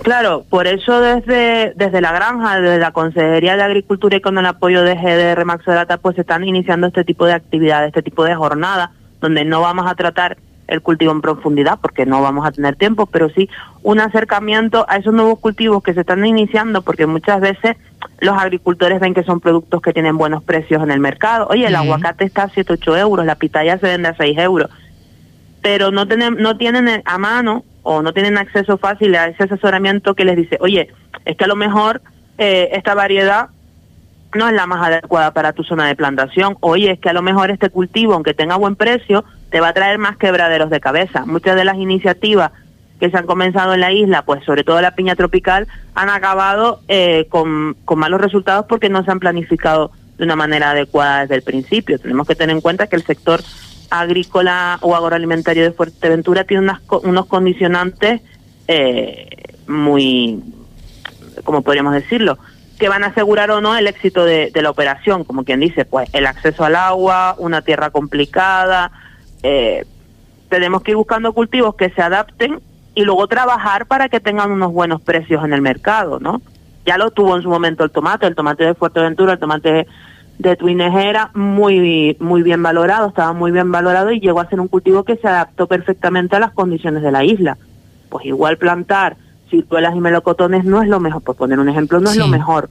Claro, 0.03 0.45
por 0.49 0.67
eso 0.67 1.01
desde, 1.01 1.73
desde 1.75 1.99
la 1.99 2.11
granja, 2.11 2.59
desde 2.59 2.77
la 2.77 2.91
Consejería 2.91 3.55
de 3.55 3.63
Agricultura 3.63 4.17
y 4.17 4.21
con 4.21 4.37
el 4.37 4.45
apoyo 4.45 4.83
de 4.83 4.95
GDR 4.95 5.45
Maxorata, 5.45 5.97
pues 5.97 6.15
se 6.15 6.21
están 6.21 6.43
iniciando 6.43 6.87
este 6.87 7.03
tipo 7.03 7.25
de 7.25 7.33
actividades, 7.33 7.87
este 7.87 8.03
tipo 8.03 8.23
de 8.23 8.35
jornadas, 8.35 8.91
donde 9.19 9.45
no 9.45 9.61
vamos 9.61 9.89
a 9.89 9.95
tratar 9.95 10.37
el 10.67 10.81
cultivo 10.81 11.11
en 11.11 11.21
profundidad 11.21 11.79
porque 11.81 12.05
no 12.05 12.21
vamos 12.21 12.45
a 12.45 12.51
tener 12.51 12.75
tiempo, 12.75 13.05
pero 13.05 13.29
sí 13.29 13.49
un 13.83 13.99
acercamiento 13.99 14.85
a 14.87 14.97
esos 14.97 15.13
nuevos 15.13 15.39
cultivos 15.39 15.83
que 15.83 15.93
se 15.93 16.01
están 16.01 16.25
iniciando 16.25 16.81
porque 16.81 17.05
muchas 17.05 17.41
veces 17.41 17.77
los 18.19 18.37
agricultores 18.37 18.99
ven 18.99 19.13
que 19.13 19.23
son 19.23 19.39
productos 19.39 19.81
que 19.81 19.93
tienen 19.93 20.17
buenos 20.17 20.43
precios 20.43 20.81
en 20.83 20.91
el 20.91 20.99
mercado. 20.99 21.47
Oye, 21.49 21.67
el 21.67 21.73
uh 21.73 21.77
-huh. 21.77 21.81
aguacate 21.81 22.25
está 22.25 22.43
a 22.43 22.49
7, 22.49 22.73
8 22.73 22.97
euros, 22.97 23.25
la 23.25 23.35
pitaya 23.35 23.77
se 23.77 23.87
vende 23.87 24.09
a 24.09 24.15
6 24.15 24.37
euros, 24.39 24.69
pero 25.61 25.91
no, 25.91 26.07
tienen, 26.07 26.35
no 26.37 26.57
tienen 26.57 27.01
a 27.05 27.17
mano 27.17 27.63
o 27.83 28.01
no 28.01 28.13
tienen 28.13 28.37
acceso 28.37 28.77
fácil 28.77 29.15
a 29.15 29.27
ese 29.27 29.43
asesoramiento 29.43 30.15
que 30.15 30.25
les 30.25 30.35
dice, 30.35 30.57
oye, 30.59 30.89
es 31.25 31.37
que 31.37 31.43
a 31.43 31.47
lo 31.47 31.55
mejor 31.55 32.01
eh, 32.37 32.69
esta 32.73 32.95
variedad 32.95 33.49
no 34.33 34.47
es 34.47 34.53
la 34.53 34.65
más 34.67 34.85
adecuada 34.85 35.31
para 35.31 35.53
tu 35.53 35.63
zona 35.63 35.87
de 35.87 35.95
plantación. 35.95 36.57
Oye, 36.59 36.91
es 36.91 36.99
que 36.99 37.09
a 37.09 37.13
lo 37.13 37.21
mejor 37.21 37.51
este 37.51 37.69
cultivo, 37.69 38.13
aunque 38.13 38.33
tenga 38.33 38.57
buen 38.57 38.75
precio, 38.75 39.23
te 39.49 39.61
va 39.61 39.69
a 39.69 39.73
traer 39.73 39.97
más 39.97 40.17
quebraderos 40.17 40.69
de 40.69 40.81
cabeza. 40.81 41.25
Muchas 41.25 41.55
de 41.55 41.63
las 41.63 41.77
iniciativas 41.77 42.51
que 42.99 43.09
se 43.09 43.17
han 43.17 43.25
comenzado 43.25 43.73
en 43.73 43.81
la 43.81 43.91
isla, 43.91 44.23
pues 44.23 44.43
sobre 44.45 44.63
todo 44.63 44.81
la 44.81 44.95
piña 44.95 45.15
tropical, 45.15 45.67
han 45.95 46.09
acabado 46.09 46.81
eh, 46.87 47.27
con, 47.29 47.75
malos 47.95 48.21
resultados 48.21 48.65
porque 48.67 48.89
no 48.89 49.03
se 49.03 49.11
han 49.11 49.19
planificado 49.19 49.91
de 50.17 50.23
una 50.23 50.35
manera 50.35 50.71
adecuada 50.71 51.21
desde 51.21 51.35
el 51.35 51.41
principio. 51.41 51.99
Tenemos 51.99 52.27
que 52.27 52.35
tener 52.35 52.55
en 52.55 52.61
cuenta 52.61 52.87
que 52.87 52.95
el 52.95 53.03
sector 53.03 53.41
agrícola 53.89 54.79
o 54.81 54.95
agroalimentario 54.95 55.63
de 55.63 55.71
Fuerteventura 55.71 56.45
tiene 56.45 56.63
unas, 56.63 56.81
unos 57.03 57.25
condicionantes 57.25 58.21
eh, 58.67 59.27
muy, 59.67 60.41
¿cómo 61.43 61.61
podríamos 61.61 61.93
decirlo?, 61.93 62.37
que 62.79 62.89
van 62.89 63.05
a 63.05 63.07
asegurar 63.07 63.51
o 63.51 63.61
no 63.61 63.77
el 63.77 63.87
éxito 63.87 64.25
de, 64.25 64.51
de, 64.53 64.61
la 64.61 64.69
operación, 64.69 65.23
como 65.23 65.45
quien 65.45 65.61
dice, 65.61 65.85
pues 65.85 66.09
el 66.11 66.25
acceso 66.25 66.65
al 66.65 66.75
agua, 66.75 67.35
una 67.37 67.61
tierra 67.61 67.89
complicada. 67.89 68.91
Eh, 69.43 69.85
tenemos 70.49 70.81
que 70.81 70.91
ir 70.91 70.97
buscando 70.97 71.31
cultivos 71.31 71.75
que 71.75 71.89
se 71.91 72.01
adapten 72.01 72.59
y 72.95 73.03
luego 73.03 73.27
trabajar 73.27 73.85
para 73.85 74.09
que 74.09 74.19
tengan 74.19 74.51
unos 74.51 74.71
buenos 74.71 75.01
precios 75.01 75.43
en 75.43 75.53
el 75.53 75.61
mercado, 75.61 76.19
¿no? 76.19 76.41
Ya 76.85 76.97
lo 76.97 77.11
tuvo 77.11 77.35
en 77.35 77.43
su 77.43 77.49
momento 77.49 77.83
el 77.83 77.91
tomate, 77.91 78.25
el 78.25 78.35
tomate 78.35 78.63
de 78.63 78.73
Fuerteventura, 78.73 79.33
el 79.33 79.39
tomate 79.39 79.85
de 80.39 80.55
Tuinejera, 80.55 81.31
muy, 81.33 82.15
muy 82.19 82.41
bien 82.41 82.63
valorado, 82.63 83.09
estaba 83.09 83.33
muy 83.33 83.51
bien 83.51 83.71
valorado 83.71 84.11
y 84.11 84.19
llegó 84.19 84.39
a 84.39 84.49
ser 84.49 84.59
un 84.59 84.67
cultivo 84.67 85.03
que 85.03 85.17
se 85.17 85.27
adaptó 85.27 85.67
perfectamente 85.67 86.35
a 86.35 86.39
las 86.39 86.51
condiciones 86.51 87.03
de 87.03 87.11
la 87.11 87.23
isla. 87.23 87.57
Pues 88.09 88.25
igual 88.25 88.57
plantar 88.57 89.17
ciruelas 89.49 89.95
y 89.95 89.99
melocotones 89.99 90.63
no 90.63 90.81
es 90.81 90.87
lo 90.87 90.99
mejor, 90.99 91.21
por 91.21 91.35
poner 91.35 91.59
un 91.59 91.69
ejemplo, 91.69 91.99
no 91.99 92.07
sí. 92.07 92.19
es 92.19 92.25
lo 92.25 92.27
mejor 92.27 92.69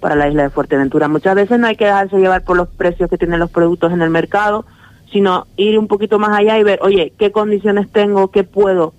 para 0.00 0.16
la 0.16 0.28
isla 0.28 0.42
de 0.42 0.50
Fuerteventura. 0.50 1.08
Muchas 1.08 1.34
veces 1.34 1.58
no 1.58 1.66
hay 1.66 1.76
que 1.76 1.86
dejarse 1.86 2.18
llevar 2.18 2.42
por 2.44 2.56
los 2.56 2.68
precios 2.68 3.08
que 3.08 3.18
tienen 3.18 3.40
los 3.40 3.50
productos 3.50 3.92
en 3.92 4.02
el 4.02 4.10
mercado, 4.10 4.64
sino 5.12 5.46
ir 5.56 5.78
un 5.78 5.86
poquito 5.86 6.18
más 6.18 6.36
allá 6.36 6.58
y 6.58 6.64
ver, 6.64 6.80
oye, 6.82 7.12
qué 7.18 7.30
condiciones 7.30 7.90
tengo, 7.92 8.30
qué 8.30 8.42
puedo, 8.42 8.94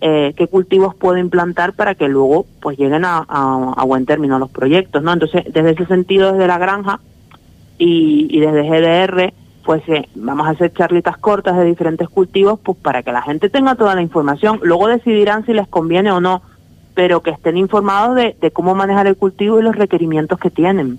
eh, 0.00 0.32
qué 0.36 0.46
cultivos 0.46 0.94
puedo 0.94 1.18
implantar 1.18 1.72
para 1.72 1.94
que 1.94 2.08
luego 2.08 2.46
pues 2.60 2.78
lleguen 2.78 3.04
a, 3.04 3.18
a, 3.28 3.84
buen 3.84 4.06
término 4.06 4.38
los 4.38 4.50
proyectos, 4.50 5.02
¿no? 5.02 5.12
Entonces, 5.12 5.44
desde 5.52 5.70
ese 5.70 5.86
sentido, 5.86 6.32
desde 6.32 6.46
la 6.46 6.58
granja 6.58 7.00
y, 7.78 8.28
y 8.30 8.40
desde 8.40 8.62
GDR, 8.62 9.32
pues 9.64 9.82
eh, 9.88 10.08
vamos 10.14 10.46
a 10.46 10.50
hacer 10.50 10.72
charlitas 10.72 11.18
cortas 11.18 11.56
de 11.56 11.64
diferentes 11.64 12.08
cultivos, 12.08 12.60
pues 12.60 12.78
para 12.78 13.02
que 13.02 13.12
la 13.12 13.22
gente 13.22 13.50
tenga 13.50 13.74
toda 13.74 13.94
la 13.94 14.02
información. 14.02 14.60
Luego 14.62 14.86
decidirán 14.86 15.44
si 15.46 15.52
les 15.52 15.66
conviene 15.66 16.12
o 16.12 16.20
no, 16.20 16.42
pero 16.94 17.20
que 17.20 17.30
estén 17.30 17.56
informados 17.56 18.14
de, 18.14 18.36
de 18.40 18.50
cómo 18.50 18.74
manejar 18.74 19.06
el 19.08 19.16
cultivo 19.16 19.58
y 19.58 19.62
los 19.62 19.76
requerimientos 19.76 20.38
que 20.38 20.50
tienen. 20.50 20.98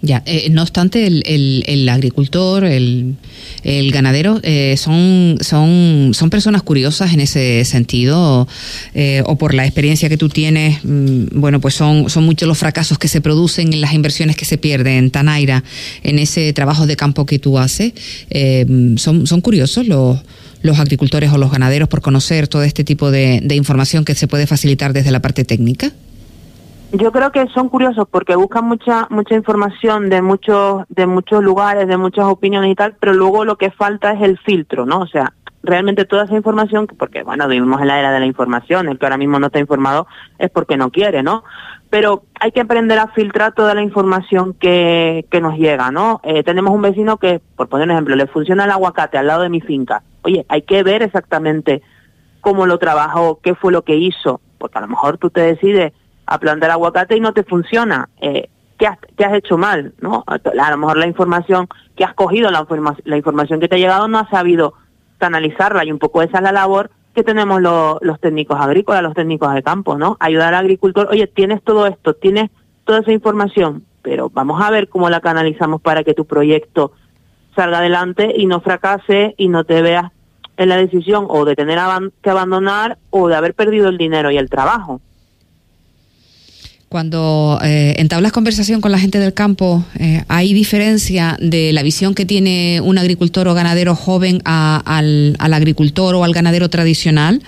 Ya, 0.00 0.22
eh, 0.26 0.48
no 0.50 0.62
obstante, 0.62 1.08
el, 1.08 1.64
el, 1.66 1.88
agricultor, 1.88 2.64
el, 2.64 3.16
el 3.64 3.90
ganadero, 3.90 4.38
eh, 4.44 4.76
son, 4.76 5.38
son, 5.40 6.12
son 6.14 6.30
personas 6.30 6.62
curiosas 6.62 7.12
en 7.12 7.18
ese 7.18 7.64
sentido, 7.64 8.46
eh, 8.94 9.24
o 9.26 9.36
por 9.36 9.54
la 9.54 9.64
experiencia 9.66 10.08
que 10.08 10.16
tú 10.16 10.28
tienes, 10.28 10.84
mm, 10.84 11.40
bueno, 11.40 11.60
pues 11.60 11.74
son, 11.74 12.08
son 12.10 12.24
muchos 12.24 12.46
los 12.46 12.56
fracasos 12.56 12.96
que 12.96 13.08
se 13.08 13.20
producen 13.20 13.72
en 13.72 13.80
las 13.80 13.92
inversiones 13.92 14.36
que 14.36 14.44
se 14.44 14.56
pierden, 14.56 15.10
Tanaira, 15.10 15.64
en 16.04 16.20
ese 16.20 16.52
trabajo 16.52 16.86
de 16.86 16.94
campo 16.94 17.26
que 17.26 17.40
tú 17.40 17.58
haces. 17.58 17.92
son, 18.98 19.26
son 19.26 19.40
curiosos 19.40 19.88
los, 19.88 20.18
los 20.62 20.78
agricultores 20.78 21.32
o 21.32 21.38
los 21.38 21.50
ganaderos 21.50 21.88
por 21.88 22.02
conocer 22.02 22.46
todo 22.46 22.62
este 22.62 22.84
tipo 22.84 23.10
de, 23.10 23.40
de 23.42 23.56
información 23.56 24.04
que 24.04 24.14
se 24.14 24.28
puede 24.28 24.46
facilitar 24.46 24.92
desde 24.92 25.10
la 25.10 25.20
parte 25.20 25.44
técnica. 25.44 25.92
Yo 26.92 27.12
creo 27.12 27.30
que 27.32 27.46
son 27.48 27.68
curiosos 27.68 28.08
porque 28.10 28.34
buscan 28.34 28.64
mucha 28.64 29.06
mucha 29.10 29.34
información 29.34 30.08
de 30.08 30.22
muchos 30.22 30.84
de 30.88 31.06
muchos 31.06 31.44
lugares, 31.44 31.86
de 31.86 31.98
muchas 31.98 32.24
opiniones 32.24 32.72
y 32.72 32.74
tal, 32.74 32.96
pero 32.98 33.12
luego 33.12 33.44
lo 33.44 33.56
que 33.56 33.70
falta 33.70 34.12
es 34.12 34.22
el 34.22 34.38
filtro, 34.38 34.86
¿no? 34.86 35.00
O 35.00 35.06
sea, 35.06 35.34
realmente 35.62 36.06
toda 36.06 36.24
esa 36.24 36.34
información, 36.34 36.86
porque 36.86 37.22
bueno, 37.22 37.46
vivimos 37.46 37.82
en 37.82 37.88
la 37.88 37.98
era 37.98 38.10
de 38.10 38.20
la 38.20 38.26
información, 38.26 38.88
el 38.88 38.98
que 38.98 39.04
ahora 39.04 39.18
mismo 39.18 39.38
no 39.38 39.48
está 39.48 39.58
informado 39.58 40.06
es 40.38 40.50
porque 40.50 40.78
no 40.78 40.90
quiere, 40.90 41.22
¿no? 41.22 41.44
Pero 41.90 42.22
hay 42.40 42.52
que 42.52 42.62
aprender 42.62 42.98
a 42.98 43.08
filtrar 43.08 43.52
toda 43.52 43.74
la 43.74 43.82
información 43.82 44.54
que, 44.54 45.26
que 45.30 45.42
nos 45.42 45.58
llega, 45.58 45.90
¿no? 45.90 46.22
Eh, 46.24 46.42
tenemos 46.42 46.74
un 46.74 46.80
vecino 46.80 47.18
que, 47.18 47.42
por 47.56 47.68
poner 47.68 47.86
un 47.86 47.92
ejemplo, 47.92 48.16
le 48.16 48.26
funciona 48.26 48.64
el 48.64 48.70
aguacate 48.70 49.18
al 49.18 49.26
lado 49.26 49.42
de 49.42 49.50
mi 49.50 49.60
finca. 49.60 50.02
Oye, 50.22 50.46
hay 50.48 50.62
que 50.62 50.82
ver 50.82 51.02
exactamente 51.02 51.82
cómo 52.40 52.64
lo 52.64 52.78
trabajó, 52.78 53.40
qué 53.42 53.54
fue 53.54 53.72
lo 53.72 53.82
que 53.82 53.96
hizo, 53.96 54.40
porque 54.56 54.78
a 54.78 54.82
lo 54.82 54.88
mejor 54.88 55.18
tú 55.18 55.28
te 55.28 55.42
decides 55.42 55.92
a 56.28 56.38
plantar 56.38 56.70
aguacate 56.70 57.16
y 57.16 57.20
no 57.20 57.32
te 57.32 57.42
funciona. 57.42 58.08
Eh, 58.20 58.48
¿qué, 58.76 58.86
has, 58.86 59.34
hecho 59.34 59.58
mal? 59.58 59.94
¿no? 60.00 60.24
A 60.26 60.70
lo 60.70 60.76
mejor 60.76 60.98
la 60.98 61.06
información 61.06 61.68
que 61.96 62.04
has 62.04 62.14
cogido, 62.14 62.50
la, 62.50 62.66
la 63.04 63.16
información 63.16 63.60
que 63.60 63.68
te 63.68 63.76
ha 63.76 63.78
llegado, 63.78 64.08
no 64.08 64.18
has 64.18 64.28
sabido 64.28 64.74
canalizarla 65.18 65.84
y 65.84 65.92
un 65.92 65.98
poco 65.98 66.22
esa 66.22 66.38
es 66.38 66.44
la 66.44 66.52
labor 66.52 66.90
que 67.14 67.24
tenemos 67.24 67.60
los 67.60 68.20
técnicos 68.20 68.60
agrícolas, 68.60 69.02
los 69.02 69.14
técnicos 69.14 69.52
de 69.52 69.62
campo, 69.62 69.98
¿no? 69.98 70.16
Ayudar 70.20 70.54
al 70.54 70.60
agricultor, 70.66 71.08
oye, 71.10 71.26
tienes 71.26 71.62
todo 71.64 71.86
esto, 71.88 72.14
tienes 72.14 72.50
toda 72.84 73.00
esa 73.00 73.10
información, 73.10 73.84
pero 74.02 74.30
vamos 74.30 74.62
a 74.62 74.70
ver 74.70 74.88
cómo 74.88 75.10
la 75.10 75.20
canalizamos 75.20 75.80
para 75.80 76.04
que 76.04 76.14
tu 76.14 76.26
proyecto 76.26 76.92
salga 77.56 77.78
adelante 77.78 78.32
y 78.36 78.46
no 78.46 78.60
fracase 78.60 79.34
y 79.36 79.48
no 79.48 79.64
te 79.64 79.82
veas 79.82 80.12
en 80.56 80.68
la 80.68 80.76
decisión 80.76 81.26
o 81.28 81.44
de 81.44 81.56
tener 81.56 81.80
que 82.22 82.30
abandonar 82.30 82.98
o 83.10 83.26
de 83.26 83.34
haber 83.34 83.54
perdido 83.54 83.88
el 83.88 83.98
dinero 83.98 84.30
y 84.30 84.38
el 84.38 84.48
trabajo. 84.48 85.00
Cuando 86.88 87.58
eh, 87.62 87.96
entablas 87.98 88.32
conversación 88.32 88.80
con 88.80 88.90
la 88.90 88.98
gente 88.98 89.18
del 89.18 89.34
campo, 89.34 89.84
eh, 89.98 90.24
¿hay 90.28 90.54
diferencia 90.54 91.36
de 91.38 91.70
la 91.74 91.82
visión 91.82 92.14
que 92.14 92.24
tiene 92.24 92.80
un 92.80 92.96
agricultor 92.96 93.46
o 93.46 93.52
ganadero 93.52 93.94
joven 93.94 94.40
al, 94.46 95.36
agricultor 95.38 96.14
o 96.14 96.24
al 96.24 96.32
ganadero 96.32 96.70
tradicional? 96.70 97.42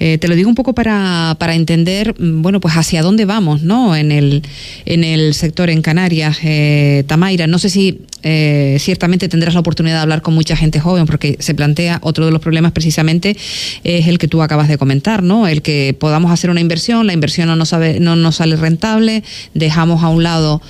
Eh, 0.00 0.18
te 0.18 0.26
lo 0.26 0.34
digo 0.34 0.48
un 0.48 0.56
poco 0.56 0.74
para, 0.74 1.36
para 1.38 1.54
entender, 1.54 2.20
mm, 2.20 2.42
bueno, 2.42 2.58
pues 2.58 2.74
hacia 2.74 3.00
dónde 3.02 3.26
vamos, 3.26 3.62
¿no? 3.62 3.94
En 3.94 4.10
el, 4.10 4.42
en 4.86 5.04
el 5.04 5.34
sector 5.34 5.70
en 5.70 5.82
Canarias. 5.82 6.38
Eh, 6.42 7.04
Tamaira, 7.06 7.46
no 7.46 7.60
sé 7.60 7.70
si 7.70 8.00
eh, 8.22 8.76
ciertamente 8.80 9.28
tendrás 9.28 9.54
la 9.54 9.60
oportunidad 9.60 9.96
de 9.96 10.02
hablar 10.02 10.22
con 10.22 10.34
mucha 10.34 10.56
gente 10.56 10.80
joven, 10.80 11.06
porque 11.06 11.36
se 11.38 11.54
plantea 11.54 11.98
otro 12.02 12.26
de 12.26 12.32
los 12.32 12.40
problemas 12.40 12.72
precisamente 12.72 13.36
es 13.84 14.06
el 14.06 14.18
que 14.18 14.28
tú 14.28 14.42
acabas 14.42 14.68
de 14.68 14.78
comentar, 14.78 15.22
¿no? 15.22 15.48
El 15.48 15.62
que 15.62 15.96
podamos 15.98 16.30
hacer 16.30 16.50
una 16.50 16.60
inversión, 16.60 17.06
la 17.06 17.12
inversión 17.12 17.48
no 17.48 17.56
nos, 17.56 17.70
sabe, 17.70 18.00
no 18.00 18.16
nos 18.16 18.36
sale 18.36 18.56
rentable, 18.56 19.22
dejamos 19.54 20.02
a 20.02 20.08
un 20.08 20.22
lado 20.22 20.60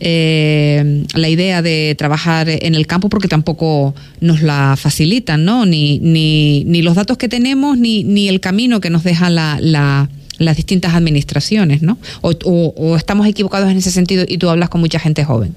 eh, 0.00 1.04
la 1.14 1.28
idea 1.28 1.62
de 1.62 1.94
trabajar 1.96 2.48
en 2.48 2.74
el 2.74 2.86
campo 2.86 3.08
porque 3.08 3.28
tampoco 3.28 3.94
nos 4.20 4.42
la 4.42 4.76
facilitan, 4.76 5.44
¿no? 5.44 5.66
Ni, 5.66 5.98
ni, 6.00 6.64
ni 6.64 6.82
los 6.82 6.94
datos 6.94 7.16
que 7.16 7.28
tenemos, 7.28 7.78
ni, 7.78 8.04
ni 8.04 8.28
el 8.28 8.40
camino 8.40 8.80
que 8.80 8.90
nos 8.90 9.04
dejan 9.04 9.34
la, 9.34 10.08
las 10.38 10.56
distintas 10.56 10.94
administraciones, 10.94 11.82
¿no? 11.82 11.98
O, 12.22 12.32
o 12.76 12.96
estamos 12.96 13.26
equivocados 13.26 13.70
en 13.70 13.76
ese 13.76 13.90
sentido 13.90 14.24
y 14.26 14.38
tú 14.38 14.48
hablas 14.50 14.68
con 14.68 14.80
mucha 14.80 14.98
gente 14.98 15.24
joven. 15.24 15.54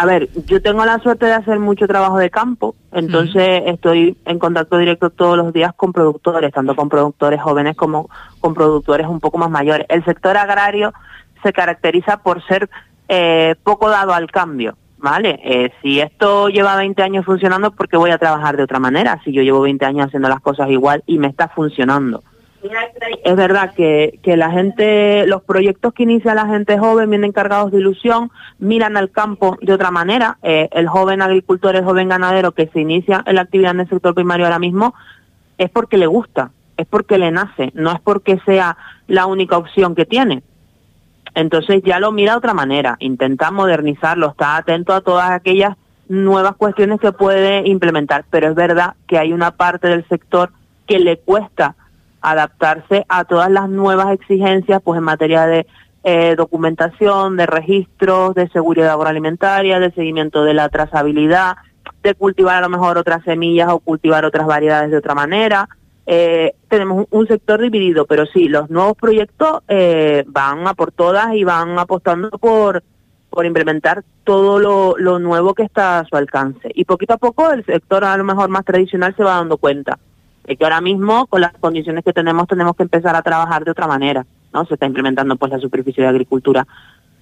A 0.00 0.06
ver, 0.06 0.30
yo 0.46 0.62
tengo 0.62 0.82
la 0.86 0.98
suerte 1.00 1.26
de 1.26 1.34
hacer 1.34 1.58
mucho 1.58 1.86
trabajo 1.86 2.16
de 2.16 2.30
campo, 2.30 2.74
entonces 2.90 3.64
estoy 3.66 4.16
en 4.24 4.38
contacto 4.38 4.78
directo 4.78 5.10
todos 5.10 5.36
los 5.36 5.52
días 5.52 5.74
con 5.76 5.92
productores, 5.92 6.54
tanto 6.54 6.74
con 6.74 6.88
productores 6.88 7.38
jóvenes 7.38 7.76
como 7.76 8.08
con 8.40 8.54
productores 8.54 9.06
un 9.06 9.20
poco 9.20 9.36
más 9.36 9.50
mayores. 9.50 9.84
El 9.90 10.02
sector 10.06 10.38
agrario 10.38 10.94
se 11.42 11.52
caracteriza 11.52 12.22
por 12.22 12.42
ser 12.46 12.70
eh, 13.08 13.56
poco 13.62 13.90
dado 13.90 14.14
al 14.14 14.30
cambio, 14.30 14.74
¿vale? 14.96 15.38
Eh, 15.44 15.70
si 15.82 16.00
esto 16.00 16.48
lleva 16.48 16.76
20 16.76 17.02
años 17.02 17.26
funcionando, 17.26 17.72
¿por 17.72 17.86
qué 17.86 17.98
voy 17.98 18.10
a 18.10 18.16
trabajar 18.16 18.56
de 18.56 18.62
otra 18.62 18.78
manera? 18.78 19.20
Si 19.22 19.34
yo 19.34 19.42
llevo 19.42 19.60
20 19.60 19.84
años 19.84 20.06
haciendo 20.06 20.30
las 20.30 20.40
cosas 20.40 20.70
igual 20.70 21.02
y 21.04 21.18
me 21.18 21.26
está 21.26 21.48
funcionando. 21.48 22.22
Es 23.24 23.36
verdad 23.36 23.74
que, 23.74 24.18
que 24.22 24.36
la 24.36 24.50
gente, 24.50 25.26
los 25.26 25.42
proyectos 25.42 25.94
que 25.94 26.02
inicia 26.02 26.34
la 26.34 26.46
gente 26.46 26.78
joven 26.78 27.08
vienen 27.08 27.32
cargados 27.32 27.72
de 27.72 27.78
ilusión, 27.78 28.30
miran 28.58 28.96
al 28.96 29.10
campo 29.10 29.56
de 29.62 29.72
otra 29.72 29.90
manera. 29.90 30.38
Eh, 30.42 30.68
el 30.72 30.88
joven 30.88 31.22
agricultor, 31.22 31.76
el 31.76 31.84
joven 31.84 32.08
ganadero 32.08 32.52
que 32.52 32.68
se 32.68 32.80
inicia 32.80 33.22
en 33.26 33.36
la 33.36 33.42
actividad 33.42 33.72
en 33.72 33.80
el 33.80 33.88
sector 33.88 34.14
primario 34.14 34.46
ahora 34.46 34.58
mismo 34.58 34.94
es 35.58 35.70
porque 35.70 35.98
le 35.98 36.06
gusta, 36.06 36.52
es 36.76 36.86
porque 36.86 37.18
le 37.18 37.30
nace, 37.30 37.70
no 37.74 37.92
es 37.92 38.00
porque 38.00 38.40
sea 38.46 38.76
la 39.06 39.26
única 39.26 39.56
opción 39.56 39.94
que 39.94 40.06
tiene. 40.06 40.42
Entonces 41.34 41.82
ya 41.84 42.00
lo 42.00 42.12
mira 42.12 42.32
de 42.32 42.38
otra 42.38 42.54
manera, 42.54 42.96
intenta 42.98 43.50
modernizarlo, 43.50 44.30
está 44.30 44.56
atento 44.56 44.92
a 44.92 45.00
todas 45.00 45.30
aquellas 45.30 45.76
nuevas 46.08 46.56
cuestiones 46.56 46.98
que 46.98 47.12
puede 47.12 47.68
implementar, 47.68 48.24
pero 48.30 48.48
es 48.48 48.54
verdad 48.54 48.94
que 49.06 49.18
hay 49.18 49.32
una 49.32 49.52
parte 49.52 49.88
del 49.88 50.06
sector 50.08 50.50
que 50.86 50.98
le 50.98 51.18
cuesta 51.18 51.76
adaptarse 52.20 53.04
a 53.08 53.24
todas 53.24 53.50
las 53.50 53.68
nuevas 53.68 54.12
exigencias 54.12 54.80
pues 54.82 54.98
en 54.98 55.04
materia 55.04 55.46
de 55.46 55.66
eh, 56.02 56.34
documentación, 56.36 57.36
de 57.36 57.46
registros, 57.46 58.34
de 58.34 58.48
seguridad 58.48 58.92
agroalimentaria, 58.92 59.78
de 59.78 59.92
seguimiento 59.92 60.44
de 60.44 60.54
la 60.54 60.68
trazabilidad, 60.68 61.56
de 62.02 62.14
cultivar 62.14 62.56
a 62.56 62.60
lo 62.62 62.70
mejor 62.70 62.96
otras 62.96 63.22
semillas 63.24 63.68
o 63.68 63.80
cultivar 63.80 64.24
otras 64.24 64.46
variedades 64.46 64.90
de 64.90 64.96
otra 64.96 65.14
manera. 65.14 65.68
Eh, 66.06 66.54
tenemos 66.68 67.06
un 67.10 67.26
sector 67.28 67.60
dividido, 67.60 68.06
pero 68.06 68.24
sí, 68.26 68.48
los 68.48 68.70
nuevos 68.70 68.96
proyectos 68.96 69.60
eh, 69.68 70.24
van 70.26 70.66
a 70.66 70.74
por 70.74 70.90
todas 70.90 71.34
y 71.34 71.44
van 71.44 71.78
apostando 71.78 72.30
por, 72.30 72.82
por 73.28 73.44
implementar 73.44 74.02
todo 74.24 74.58
lo, 74.58 74.96
lo 74.96 75.18
nuevo 75.18 75.54
que 75.54 75.64
está 75.64 75.98
a 75.98 76.04
su 76.06 76.16
alcance. 76.16 76.70
Y 76.74 76.86
poquito 76.86 77.14
a 77.14 77.18
poco 77.18 77.52
el 77.52 77.64
sector 77.66 78.04
a 78.04 78.16
lo 78.16 78.24
mejor 78.24 78.48
más 78.48 78.64
tradicional 78.64 79.14
se 79.14 79.22
va 79.22 79.36
dando 79.36 79.58
cuenta 79.58 79.98
que 80.44 80.64
ahora 80.64 80.80
mismo 80.80 81.26
con 81.26 81.40
las 81.40 81.52
condiciones 81.52 82.04
que 82.04 82.12
tenemos 82.12 82.46
tenemos 82.48 82.76
que 82.76 82.82
empezar 82.82 83.14
a 83.14 83.22
trabajar 83.22 83.64
de 83.64 83.70
otra 83.70 83.86
manera, 83.86 84.26
¿no? 84.52 84.64
Se 84.64 84.74
está 84.74 84.86
implementando 84.86 85.36
pues 85.36 85.52
la 85.52 85.58
superficie 85.58 86.02
de 86.02 86.08
agricultura 86.08 86.66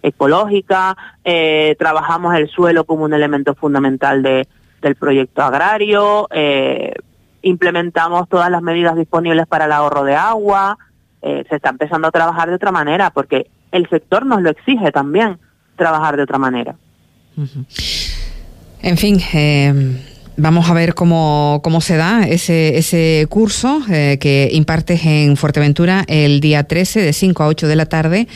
ecológica, 0.03 0.97
eh, 1.25 1.77
trabajamos 1.79 2.35
el 2.37 2.49
suelo 2.49 2.85
como 2.85 3.05
un 3.05 3.13
elemento 3.13 3.55
fundamental 3.55 4.23
de, 4.23 4.47
del 4.81 4.95
proyecto 4.95 5.43
agrario, 5.43 6.29
eh, 6.31 6.95
implementamos 7.43 8.29
todas 8.29 8.51
las 8.51 8.63
medidas 8.63 8.97
disponibles 8.97 9.47
para 9.47 9.67
el 9.67 9.73
ahorro 9.73 10.05
de 10.05 10.15
agua, 10.15 10.79
eh, 11.21 11.45
se 11.49 11.57
está 11.57 11.71
empezando 11.71 12.09
a 12.09 12.13
trabajar 12.13 12.49
de 12.49 12.55
otra 12.55 12.71
manera 12.71 13.11
porque 13.11 13.51
el 13.73 13.89
sector 13.89 14.25
nos 14.25 14.41
lo 14.41 14.51
exige 14.51 14.93
también 14.93 15.39
trabajar 15.77 16.17
de 16.17 16.23
otra 16.23 16.39
manera. 16.39 16.77
En 18.83 18.97
fin, 18.97 19.21
eh, 19.33 20.08
Vamos 20.41 20.71
a 20.71 20.73
ver 20.73 20.95
cómo, 20.95 21.61
cómo 21.65 21.81
se 21.81 21.97
da 21.97 22.23
ese, 22.29 22.79
ese 22.79 23.27
curso 23.29 23.83
eh, 23.91 24.19
que 24.21 24.49
impartes 24.53 25.05
en 25.05 25.37
Fuerteventura 25.37 26.05
el 26.07 26.41
día 26.41 26.63
13 26.63 27.01
de 27.01 27.13
5 27.13 27.43
a 27.43 27.49
8 27.49 27.67
de 27.67 27.75
la 27.75 27.87
tarde 27.87 28.29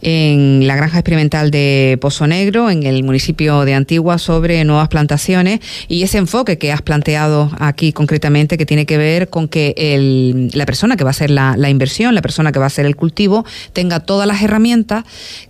en 0.00 0.66
la 0.66 0.74
granja 0.74 0.96
experimental 1.00 1.50
de 1.50 1.98
Pozo 2.00 2.26
Negro, 2.26 2.70
en 2.70 2.84
el 2.84 3.04
municipio 3.04 3.66
de 3.66 3.74
Antigua, 3.74 4.16
sobre 4.16 4.64
nuevas 4.64 4.88
plantaciones 4.88 5.60
y 5.86 6.02
ese 6.02 6.16
enfoque 6.16 6.56
que 6.56 6.72
has 6.72 6.80
planteado 6.80 7.50
aquí 7.58 7.92
concretamente 7.92 8.56
que 8.56 8.64
tiene 8.64 8.86
que 8.86 8.96
ver 8.96 9.28
con 9.28 9.46
que 9.46 9.74
el, 9.76 10.50
la 10.54 10.64
persona 10.64 10.96
que 10.96 11.04
va 11.04 11.10
a 11.10 11.12
hacer 11.12 11.30
la, 11.30 11.58
la 11.58 11.68
inversión, 11.68 12.14
la 12.14 12.22
persona 12.22 12.52
que 12.52 12.58
va 12.58 12.64
a 12.64 12.68
hacer 12.68 12.86
el 12.86 12.96
cultivo, 12.96 13.44
tenga 13.74 14.00
todas 14.00 14.26
las 14.26 14.40
herramientas 14.40 15.04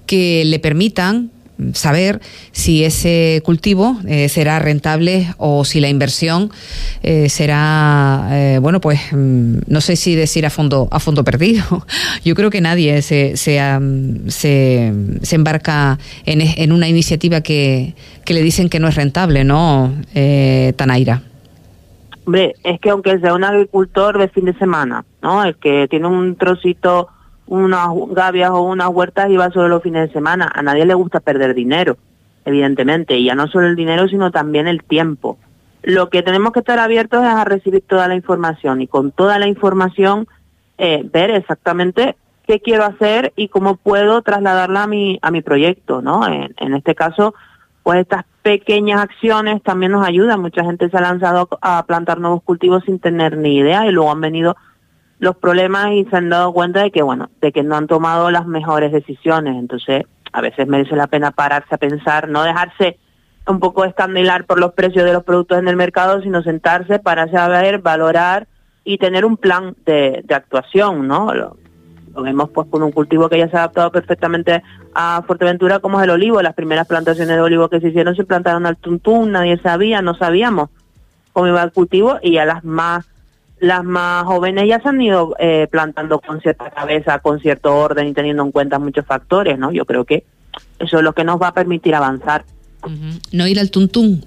que 0.06 0.42
le 0.44 0.58
permitan 0.58 1.30
saber 1.72 2.20
si 2.52 2.84
ese 2.84 3.42
cultivo 3.44 3.96
eh, 4.06 4.28
será 4.28 4.58
rentable 4.58 5.34
o 5.38 5.64
si 5.64 5.80
la 5.80 5.88
inversión 5.88 6.50
eh, 7.02 7.28
será, 7.28 8.28
eh, 8.30 8.58
bueno, 8.60 8.80
pues 8.80 9.00
mm, 9.12 9.58
no 9.66 9.80
sé 9.80 9.96
si 9.96 10.14
decir 10.14 10.46
a 10.46 10.50
fondo, 10.50 10.88
a 10.90 11.00
fondo 11.00 11.24
perdido. 11.24 11.64
Yo 12.24 12.34
creo 12.34 12.50
que 12.50 12.60
nadie 12.60 13.02
se, 13.02 13.36
se, 13.36 13.60
se, 14.28 15.34
embarca 15.34 15.98
en, 16.26 16.40
en, 16.40 16.72
una 16.72 16.88
iniciativa 16.88 17.40
que, 17.40 17.94
que, 18.24 18.34
le 18.34 18.42
dicen 18.42 18.68
que 18.68 18.78
no 18.78 18.88
es 18.88 18.94
rentable, 18.94 19.44
¿no, 19.44 19.94
Tanaira? 20.76 21.22
Hombre, 22.26 22.54
es 22.62 22.80
que 22.80 22.90
aunque 22.90 23.18
sea 23.18 23.34
un 23.34 23.44
agricultor 23.44 24.18
de 24.18 24.28
fin 24.28 24.44
de 24.44 24.54
semana, 24.54 25.04
¿no? 25.22 25.42
El 25.42 25.56
que 25.56 25.88
tiene 25.88 26.06
un 26.06 26.36
trocito 26.36 27.08
unas 27.50 27.88
gavias 28.10 28.50
o 28.50 28.62
unas 28.62 28.88
huertas 28.88 29.28
y 29.28 29.36
va 29.36 29.50
solo 29.50 29.68
los 29.68 29.82
fines 29.82 30.06
de 30.06 30.12
semana. 30.12 30.50
A 30.54 30.62
nadie 30.62 30.86
le 30.86 30.94
gusta 30.94 31.18
perder 31.18 31.52
dinero, 31.52 31.98
evidentemente, 32.44 33.16
y 33.18 33.24
ya 33.24 33.34
no 33.34 33.48
solo 33.48 33.66
el 33.66 33.76
dinero, 33.76 34.08
sino 34.08 34.30
también 34.30 34.68
el 34.68 34.84
tiempo. 34.84 35.36
Lo 35.82 36.10
que 36.10 36.22
tenemos 36.22 36.52
que 36.52 36.60
estar 36.60 36.78
abiertos 36.78 37.22
es 37.22 37.28
a 37.28 37.44
recibir 37.44 37.82
toda 37.86 38.06
la 38.06 38.14
información 38.14 38.80
y 38.80 38.86
con 38.86 39.10
toda 39.10 39.38
la 39.40 39.48
información 39.48 40.28
eh, 40.78 41.02
ver 41.12 41.30
exactamente 41.30 42.16
qué 42.46 42.60
quiero 42.60 42.84
hacer 42.84 43.32
y 43.34 43.48
cómo 43.48 43.76
puedo 43.76 44.22
trasladarla 44.22 44.84
a 44.84 44.86
mi, 44.86 45.18
a 45.20 45.32
mi 45.32 45.42
proyecto, 45.42 46.02
¿no? 46.02 46.26
En, 46.28 46.54
en 46.56 46.74
este 46.74 46.94
caso, 46.94 47.34
pues 47.82 48.00
estas 48.00 48.26
pequeñas 48.42 49.00
acciones 49.02 49.60
también 49.64 49.90
nos 49.90 50.06
ayudan. 50.06 50.40
Mucha 50.40 50.64
gente 50.64 50.88
se 50.88 50.96
ha 50.96 51.00
lanzado 51.00 51.48
a 51.62 51.84
plantar 51.84 52.20
nuevos 52.20 52.44
cultivos 52.44 52.84
sin 52.84 53.00
tener 53.00 53.36
ni 53.36 53.56
idea 53.56 53.86
y 53.86 53.90
luego 53.90 54.12
han 54.12 54.20
venido 54.20 54.56
los 55.20 55.36
problemas 55.36 55.92
y 55.92 56.04
se 56.06 56.16
han 56.16 56.30
dado 56.30 56.52
cuenta 56.52 56.82
de 56.82 56.90
que, 56.90 57.02
bueno, 57.02 57.30
de 57.40 57.52
que 57.52 57.62
no 57.62 57.76
han 57.76 57.86
tomado 57.86 58.30
las 58.30 58.46
mejores 58.46 58.90
decisiones. 58.90 59.56
Entonces, 59.56 60.04
a 60.32 60.40
veces 60.40 60.66
merece 60.66 60.96
la 60.96 61.06
pena 61.06 61.30
pararse 61.30 61.74
a 61.74 61.78
pensar, 61.78 62.28
no 62.28 62.42
dejarse 62.42 62.98
un 63.46 63.60
poco 63.60 63.84
escandilar 63.84 64.44
por 64.44 64.58
los 64.58 64.72
precios 64.72 65.04
de 65.04 65.12
los 65.12 65.24
productos 65.24 65.58
en 65.58 65.68
el 65.68 65.76
mercado, 65.76 66.22
sino 66.22 66.42
sentarse 66.42 66.98
para 66.98 67.30
saber, 67.30 67.80
valorar 67.80 68.48
y 68.82 68.98
tener 68.98 69.24
un 69.24 69.36
plan 69.36 69.76
de, 69.84 70.22
de 70.24 70.34
actuación, 70.34 71.06
¿no? 71.06 71.34
Lo, 71.34 71.56
vemos 72.22 72.50
pues 72.50 72.66
con 72.68 72.82
un 72.82 72.92
cultivo 72.92 73.28
que 73.28 73.38
ya 73.38 73.48
se 73.48 73.56
ha 73.56 73.60
adaptado 73.60 73.92
perfectamente 73.92 74.62
a 74.94 75.22
Fuerteventura 75.26 75.78
como 75.80 75.98
es 75.98 76.04
el 76.04 76.10
olivo. 76.10 76.42
Las 76.42 76.54
primeras 76.54 76.86
plantaciones 76.86 77.36
de 77.36 77.42
olivo 77.42 77.68
que 77.68 77.80
se 77.80 77.88
hicieron 77.88 78.16
se 78.16 78.24
plantaron 78.24 78.66
al 78.66 78.76
tuntún, 78.76 79.32
nadie 79.32 79.58
sabía, 79.58 80.02
no 80.02 80.14
sabíamos 80.14 80.70
cómo 81.32 81.46
iba 81.46 81.62
el 81.62 81.72
cultivo 81.72 82.18
y 82.22 82.38
a 82.38 82.44
las 82.44 82.64
más 82.64 83.09
las 83.60 83.84
más 83.84 84.24
jóvenes 84.24 84.64
ya 84.66 84.80
se 84.80 84.88
han 84.88 85.00
ido 85.00 85.36
eh, 85.38 85.68
plantando 85.70 86.18
con 86.20 86.40
cierta 86.40 86.70
cabeza, 86.70 87.18
con 87.20 87.40
cierto 87.40 87.76
orden 87.76 88.08
y 88.08 88.12
teniendo 88.14 88.42
en 88.42 88.50
cuenta 88.50 88.78
muchos 88.78 89.04
factores, 89.06 89.58
¿no? 89.58 89.70
Yo 89.70 89.84
creo 89.84 90.04
que 90.04 90.24
eso 90.78 90.98
es 90.98 91.04
lo 91.04 91.12
que 91.12 91.24
nos 91.24 91.40
va 91.40 91.48
a 91.48 91.54
permitir 91.54 91.94
avanzar. 91.94 92.44
No 93.32 93.46
ir 93.46 93.60
al 93.60 93.70
tuntún. 93.70 94.24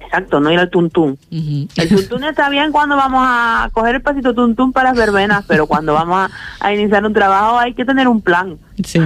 Exacto, 0.00 0.40
no 0.40 0.50
ir 0.50 0.58
al 0.58 0.70
tuntún. 0.70 1.18
El 1.30 1.88
tuntún 1.88 2.24
está 2.24 2.48
bien 2.48 2.72
cuando 2.72 2.96
vamos 2.96 3.22
a 3.24 3.70
coger 3.72 3.96
el 3.96 4.02
pasito 4.02 4.34
tuntún 4.34 4.72
para 4.72 4.90
las 4.90 4.98
verbenas, 4.98 5.44
pero 5.46 5.66
cuando 5.66 5.92
vamos 5.92 6.30
a 6.58 6.72
iniciar 6.72 7.04
un 7.04 7.12
trabajo 7.12 7.58
hay 7.58 7.74
que 7.74 7.84
tener 7.84 8.08
un 8.08 8.22
plan. 8.22 8.58
Sí, 8.86 8.98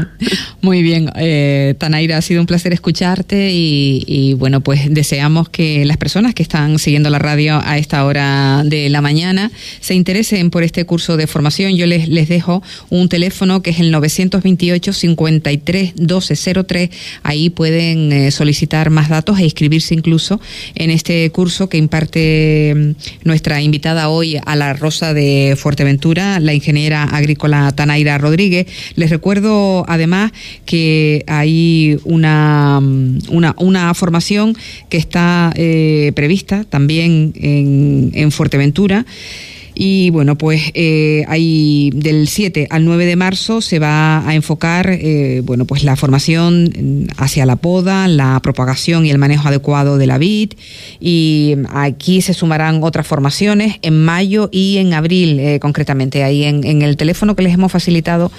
muy 0.61 0.83
bien. 0.83 1.11
Eh, 1.16 1.75
Tanaira, 1.78 2.19
ha 2.19 2.23
sido 2.23 2.40
un 2.40 2.47
placer 2.47 2.73
escucharte 2.73 3.50
y, 3.52 4.35
bueno, 4.35 4.61
pues 4.61 4.93
deseamos 4.93 5.49
que 5.49 5.85
las 5.85 5.97
personas 5.97 6.35
que 6.35 6.43
están 6.43 6.78
siguiendo 6.78 7.11
la 7.11 7.19
radio 7.19 7.61
a 7.64 7.78
esta 7.78 8.04
hora 8.04 8.62
de 8.64 8.88
la 8.88 9.00
mañana 9.00 9.50
se 9.81 9.95
interesen 9.95 10.50
por 10.50 10.62
este 10.62 10.85
curso 10.85 11.16
de 11.16 11.26
formación. 11.26 11.76
Yo 11.76 11.87
les, 11.87 12.09
les 12.09 12.28
dejo 12.28 12.62
un 12.90 13.09
teléfono 13.09 13.62
que 13.62 13.71
es 13.71 13.81
el 13.81 13.90
928 13.90 14.93
53 14.93 15.95
1203. 15.97 16.90
Ahí 17.23 17.50
pueden 17.50 18.12
eh, 18.12 18.31
solicitar 18.31 18.90
más 18.90 19.09
datos 19.09 19.38
e 19.38 19.45
inscribirse 19.45 19.95
incluso 19.95 20.40
en 20.75 20.90
este 20.90 21.31
curso 21.31 21.69
que 21.69 21.78
imparte 21.78 22.75
mm, 22.75 23.26
nuestra 23.26 23.61
invitada 23.61 24.09
hoy 24.09 24.38
a 24.45 24.57
la 24.57 24.73
Rosa 24.73 25.14
de 25.14 25.57
Fuerteventura, 25.57 26.40
la 26.40 26.54
ingeniera 26.54 27.04
agrícola 27.04 27.73
Tanaira 27.73 28.19
Rodríguez. 28.19 28.66
Les 28.97 29.11
recuerdo 29.11 29.63
además 29.88 30.33
que 30.64 31.25
hay 31.26 31.99
una, 32.04 32.80
una, 33.28 33.54
una 33.59 33.94
formación 33.94 34.56
que 34.88 34.97
está 34.97 35.52
eh, 35.56 36.12
prevista 36.14 36.64
también 36.64 37.33
en, 37.37 38.11
en 38.14 38.30
Fuerteventura 38.30 39.04
y 39.75 40.11
bueno, 40.11 40.37
pues 40.37 40.71
eh, 40.75 41.25
del 41.95 42.28
7 42.28 42.69
al 42.71 42.85
9 42.85 43.07
de 43.07 43.16
marzo 43.16 43.61
se 43.61 43.78
va 43.78 44.26
a 44.26 44.35
enfocar 44.35 44.90
eh, 44.90 45.43
bueno, 45.45 45.64
pues 45.64 45.85
la 45.85 45.97
formación 45.97 47.09
hacia 47.16 47.47
la 47.47 47.57
poda, 47.57 48.09
la 48.09 48.40
propagación 48.43 49.07
y 49.07 49.11
el 49.11 49.19
manejo 49.19 49.49
adecuado 49.49 49.99
de 49.99 50.06
la 50.06 50.19
vid. 50.19 50.52
Y 51.00 51.56
aquí 51.71 52.21
se 52.23 52.34
sumarán 52.34 52.82
otras 52.82 53.06
formaciones 53.06 53.76
en 53.82 54.04
mayo 54.04 54.49
y 54.52 54.78
en 54.78 54.95
abril, 54.95 55.41
eh, 55.41 55.58
concretamente. 55.60 56.25
Ahí 56.25 56.45
en, 56.45 56.82
el 56.82 56.97
teléfono 56.97 57.34
que 57.34 57.43
les 57.43 57.54
hemos 57.54 57.73
facilitado 57.73 58.30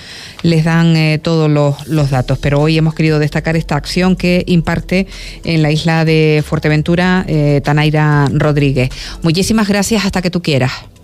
les 0.43 0.63
dan 0.63 0.95
eh, 0.95 1.19
todos 1.21 1.49
los, 1.49 1.87
los 1.87 2.09
datos. 2.09 2.37
Pero 2.39 2.61
hoy 2.61 2.77
hemos 2.77 2.95
querido 2.95 3.19
destacar 3.19 3.55
esta 3.55 3.75
acción 3.75 4.15
que 4.15 4.43
imparte 4.47 5.07
en 5.43 5.61
la 5.61 5.71
isla 5.71 6.05
de 6.05 6.43
Fuerteventura 6.45 7.25
eh, 7.27 7.61
Tanaira 7.63 8.27
Rodríguez. 8.31 8.89
Muchísimas 9.21 9.67
gracias. 9.67 10.05
Hasta 10.05 10.21
que 10.21 10.29
tú 10.29 10.41
quieras. 10.41 10.94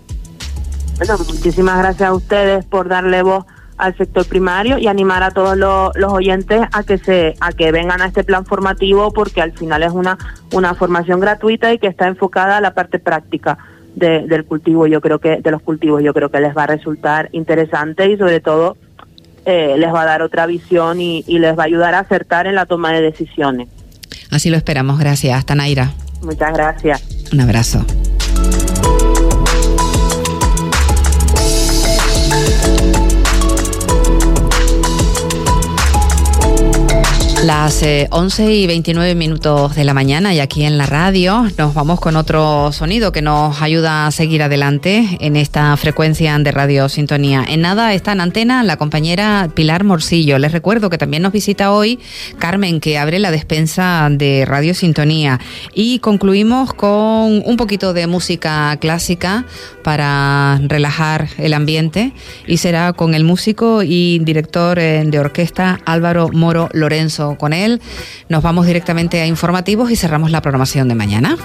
Bueno, 1.04 1.24
muchísimas 1.26 1.78
gracias 1.78 2.08
a 2.08 2.14
ustedes 2.14 2.64
por 2.64 2.88
darle 2.88 3.22
voz 3.22 3.44
al 3.76 3.96
sector 3.96 4.24
primario 4.24 4.78
y 4.78 4.86
animar 4.86 5.24
a 5.24 5.32
todos 5.32 5.56
los, 5.56 5.90
los, 5.96 6.12
oyentes 6.12 6.60
a 6.70 6.84
que 6.84 6.96
se 6.98 7.34
a 7.40 7.50
que 7.50 7.72
vengan 7.72 8.00
a 8.00 8.06
este 8.06 8.22
plan 8.22 8.46
formativo 8.46 9.12
porque 9.12 9.42
al 9.42 9.50
final 9.50 9.82
es 9.82 9.90
una 9.90 10.16
una 10.52 10.74
formación 10.74 11.18
gratuita 11.18 11.72
y 11.72 11.78
que 11.78 11.88
está 11.88 12.06
enfocada 12.06 12.58
a 12.58 12.60
la 12.60 12.74
parte 12.74 13.00
práctica 13.00 13.58
de, 13.96 14.28
del 14.28 14.44
cultivo. 14.44 14.86
Yo 14.86 15.00
creo 15.00 15.18
que 15.18 15.40
de 15.40 15.50
los 15.50 15.60
cultivos 15.60 16.04
yo 16.04 16.14
creo 16.14 16.30
que 16.30 16.38
les 16.38 16.56
va 16.56 16.64
a 16.64 16.66
resultar 16.68 17.30
interesante 17.32 18.08
y 18.08 18.16
sobre 18.16 18.38
todo 18.38 18.76
eh, 19.44 19.74
les 19.76 19.92
va 19.92 20.02
a 20.02 20.06
dar 20.06 20.22
otra 20.22 20.46
visión 20.46 21.00
y, 21.00 21.24
y 21.26 21.40
les 21.40 21.58
va 21.58 21.64
a 21.64 21.66
ayudar 21.66 21.96
a 21.96 21.98
acertar 21.98 22.46
en 22.46 22.54
la 22.54 22.66
toma 22.66 22.92
de 22.92 23.00
decisiones. 23.00 23.66
Así 24.30 24.50
lo 24.50 24.56
esperamos. 24.56 25.00
Gracias. 25.00 25.36
Hasta 25.36 25.56
Naira. 25.56 25.90
Muchas 26.22 26.52
gracias. 26.52 27.02
Un 27.32 27.40
abrazo 27.40 27.84
Las 37.42 37.84
11 38.10 38.46
eh, 38.46 38.54
y 38.54 38.66
29 38.68 39.16
minutos 39.16 39.74
de 39.74 39.82
la 39.82 39.94
mañana 39.94 40.32
y 40.32 40.38
aquí 40.38 40.62
en 40.62 40.78
la 40.78 40.86
radio 40.86 41.44
nos 41.58 41.74
vamos 41.74 41.98
con 41.98 42.14
otro 42.14 42.70
sonido 42.70 43.10
que 43.10 43.20
nos 43.20 43.60
ayuda 43.60 44.06
a 44.06 44.12
seguir 44.12 44.44
adelante 44.44 45.18
en 45.18 45.34
esta 45.34 45.76
frecuencia 45.76 46.38
de 46.38 46.52
Radio 46.52 46.88
Sintonía. 46.88 47.44
En 47.48 47.62
nada 47.62 47.94
está 47.94 48.12
en 48.12 48.20
antena 48.20 48.62
la 48.62 48.76
compañera 48.76 49.50
Pilar 49.52 49.82
Morcillo. 49.82 50.38
Les 50.38 50.52
recuerdo 50.52 50.88
que 50.88 50.98
también 50.98 51.24
nos 51.24 51.32
visita 51.32 51.72
hoy 51.72 51.98
Carmen 52.38 52.78
que 52.78 52.96
abre 52.96 53.18
la 53.18 53.32
despensa 53.32 54.08
de 54.08 54.44
Radio 54.46 54.72
Sintonía 54.72 55.40
y 55.74 55.98
concluimos 55.98 56.72
con 56.74 57.42
un 57.44 57.56
poquito 57.56 57.92
de 57.92 58.06
música 58.06 58.76
clásica 58.80 59.46
para 59.82 60.60
relajar 60.62 61.28
el 61.38 61.54
ambiente 61.54 62.12
y 62.46 62.58
será 62.58 62.92
con 62.92 63.14
el 63.14 63.24
músico 63.24 63.82
y 63.82 64.20
director 64.20 64.78
eh, 64.78 65.02
de 65.04 65.18
orquesta 65.18 65.80
Álvaro 65.84 66.28
Moro 66.32 66.68
Lorenzo 66.72 67.31
con 67.36 67.52
él. 67.52 67.80
Nos 68.28 68.42
vamos 68.42 68.66
directamente 68.66 69.20
a 69.20 69.26
informativos 69.26 69.90
y 69.90 69.96
cerramos 69.96 70.30
la 70.30 70.42
programación 70.42 70.88
de 70.88 70.94
mañana. 70.94 71.36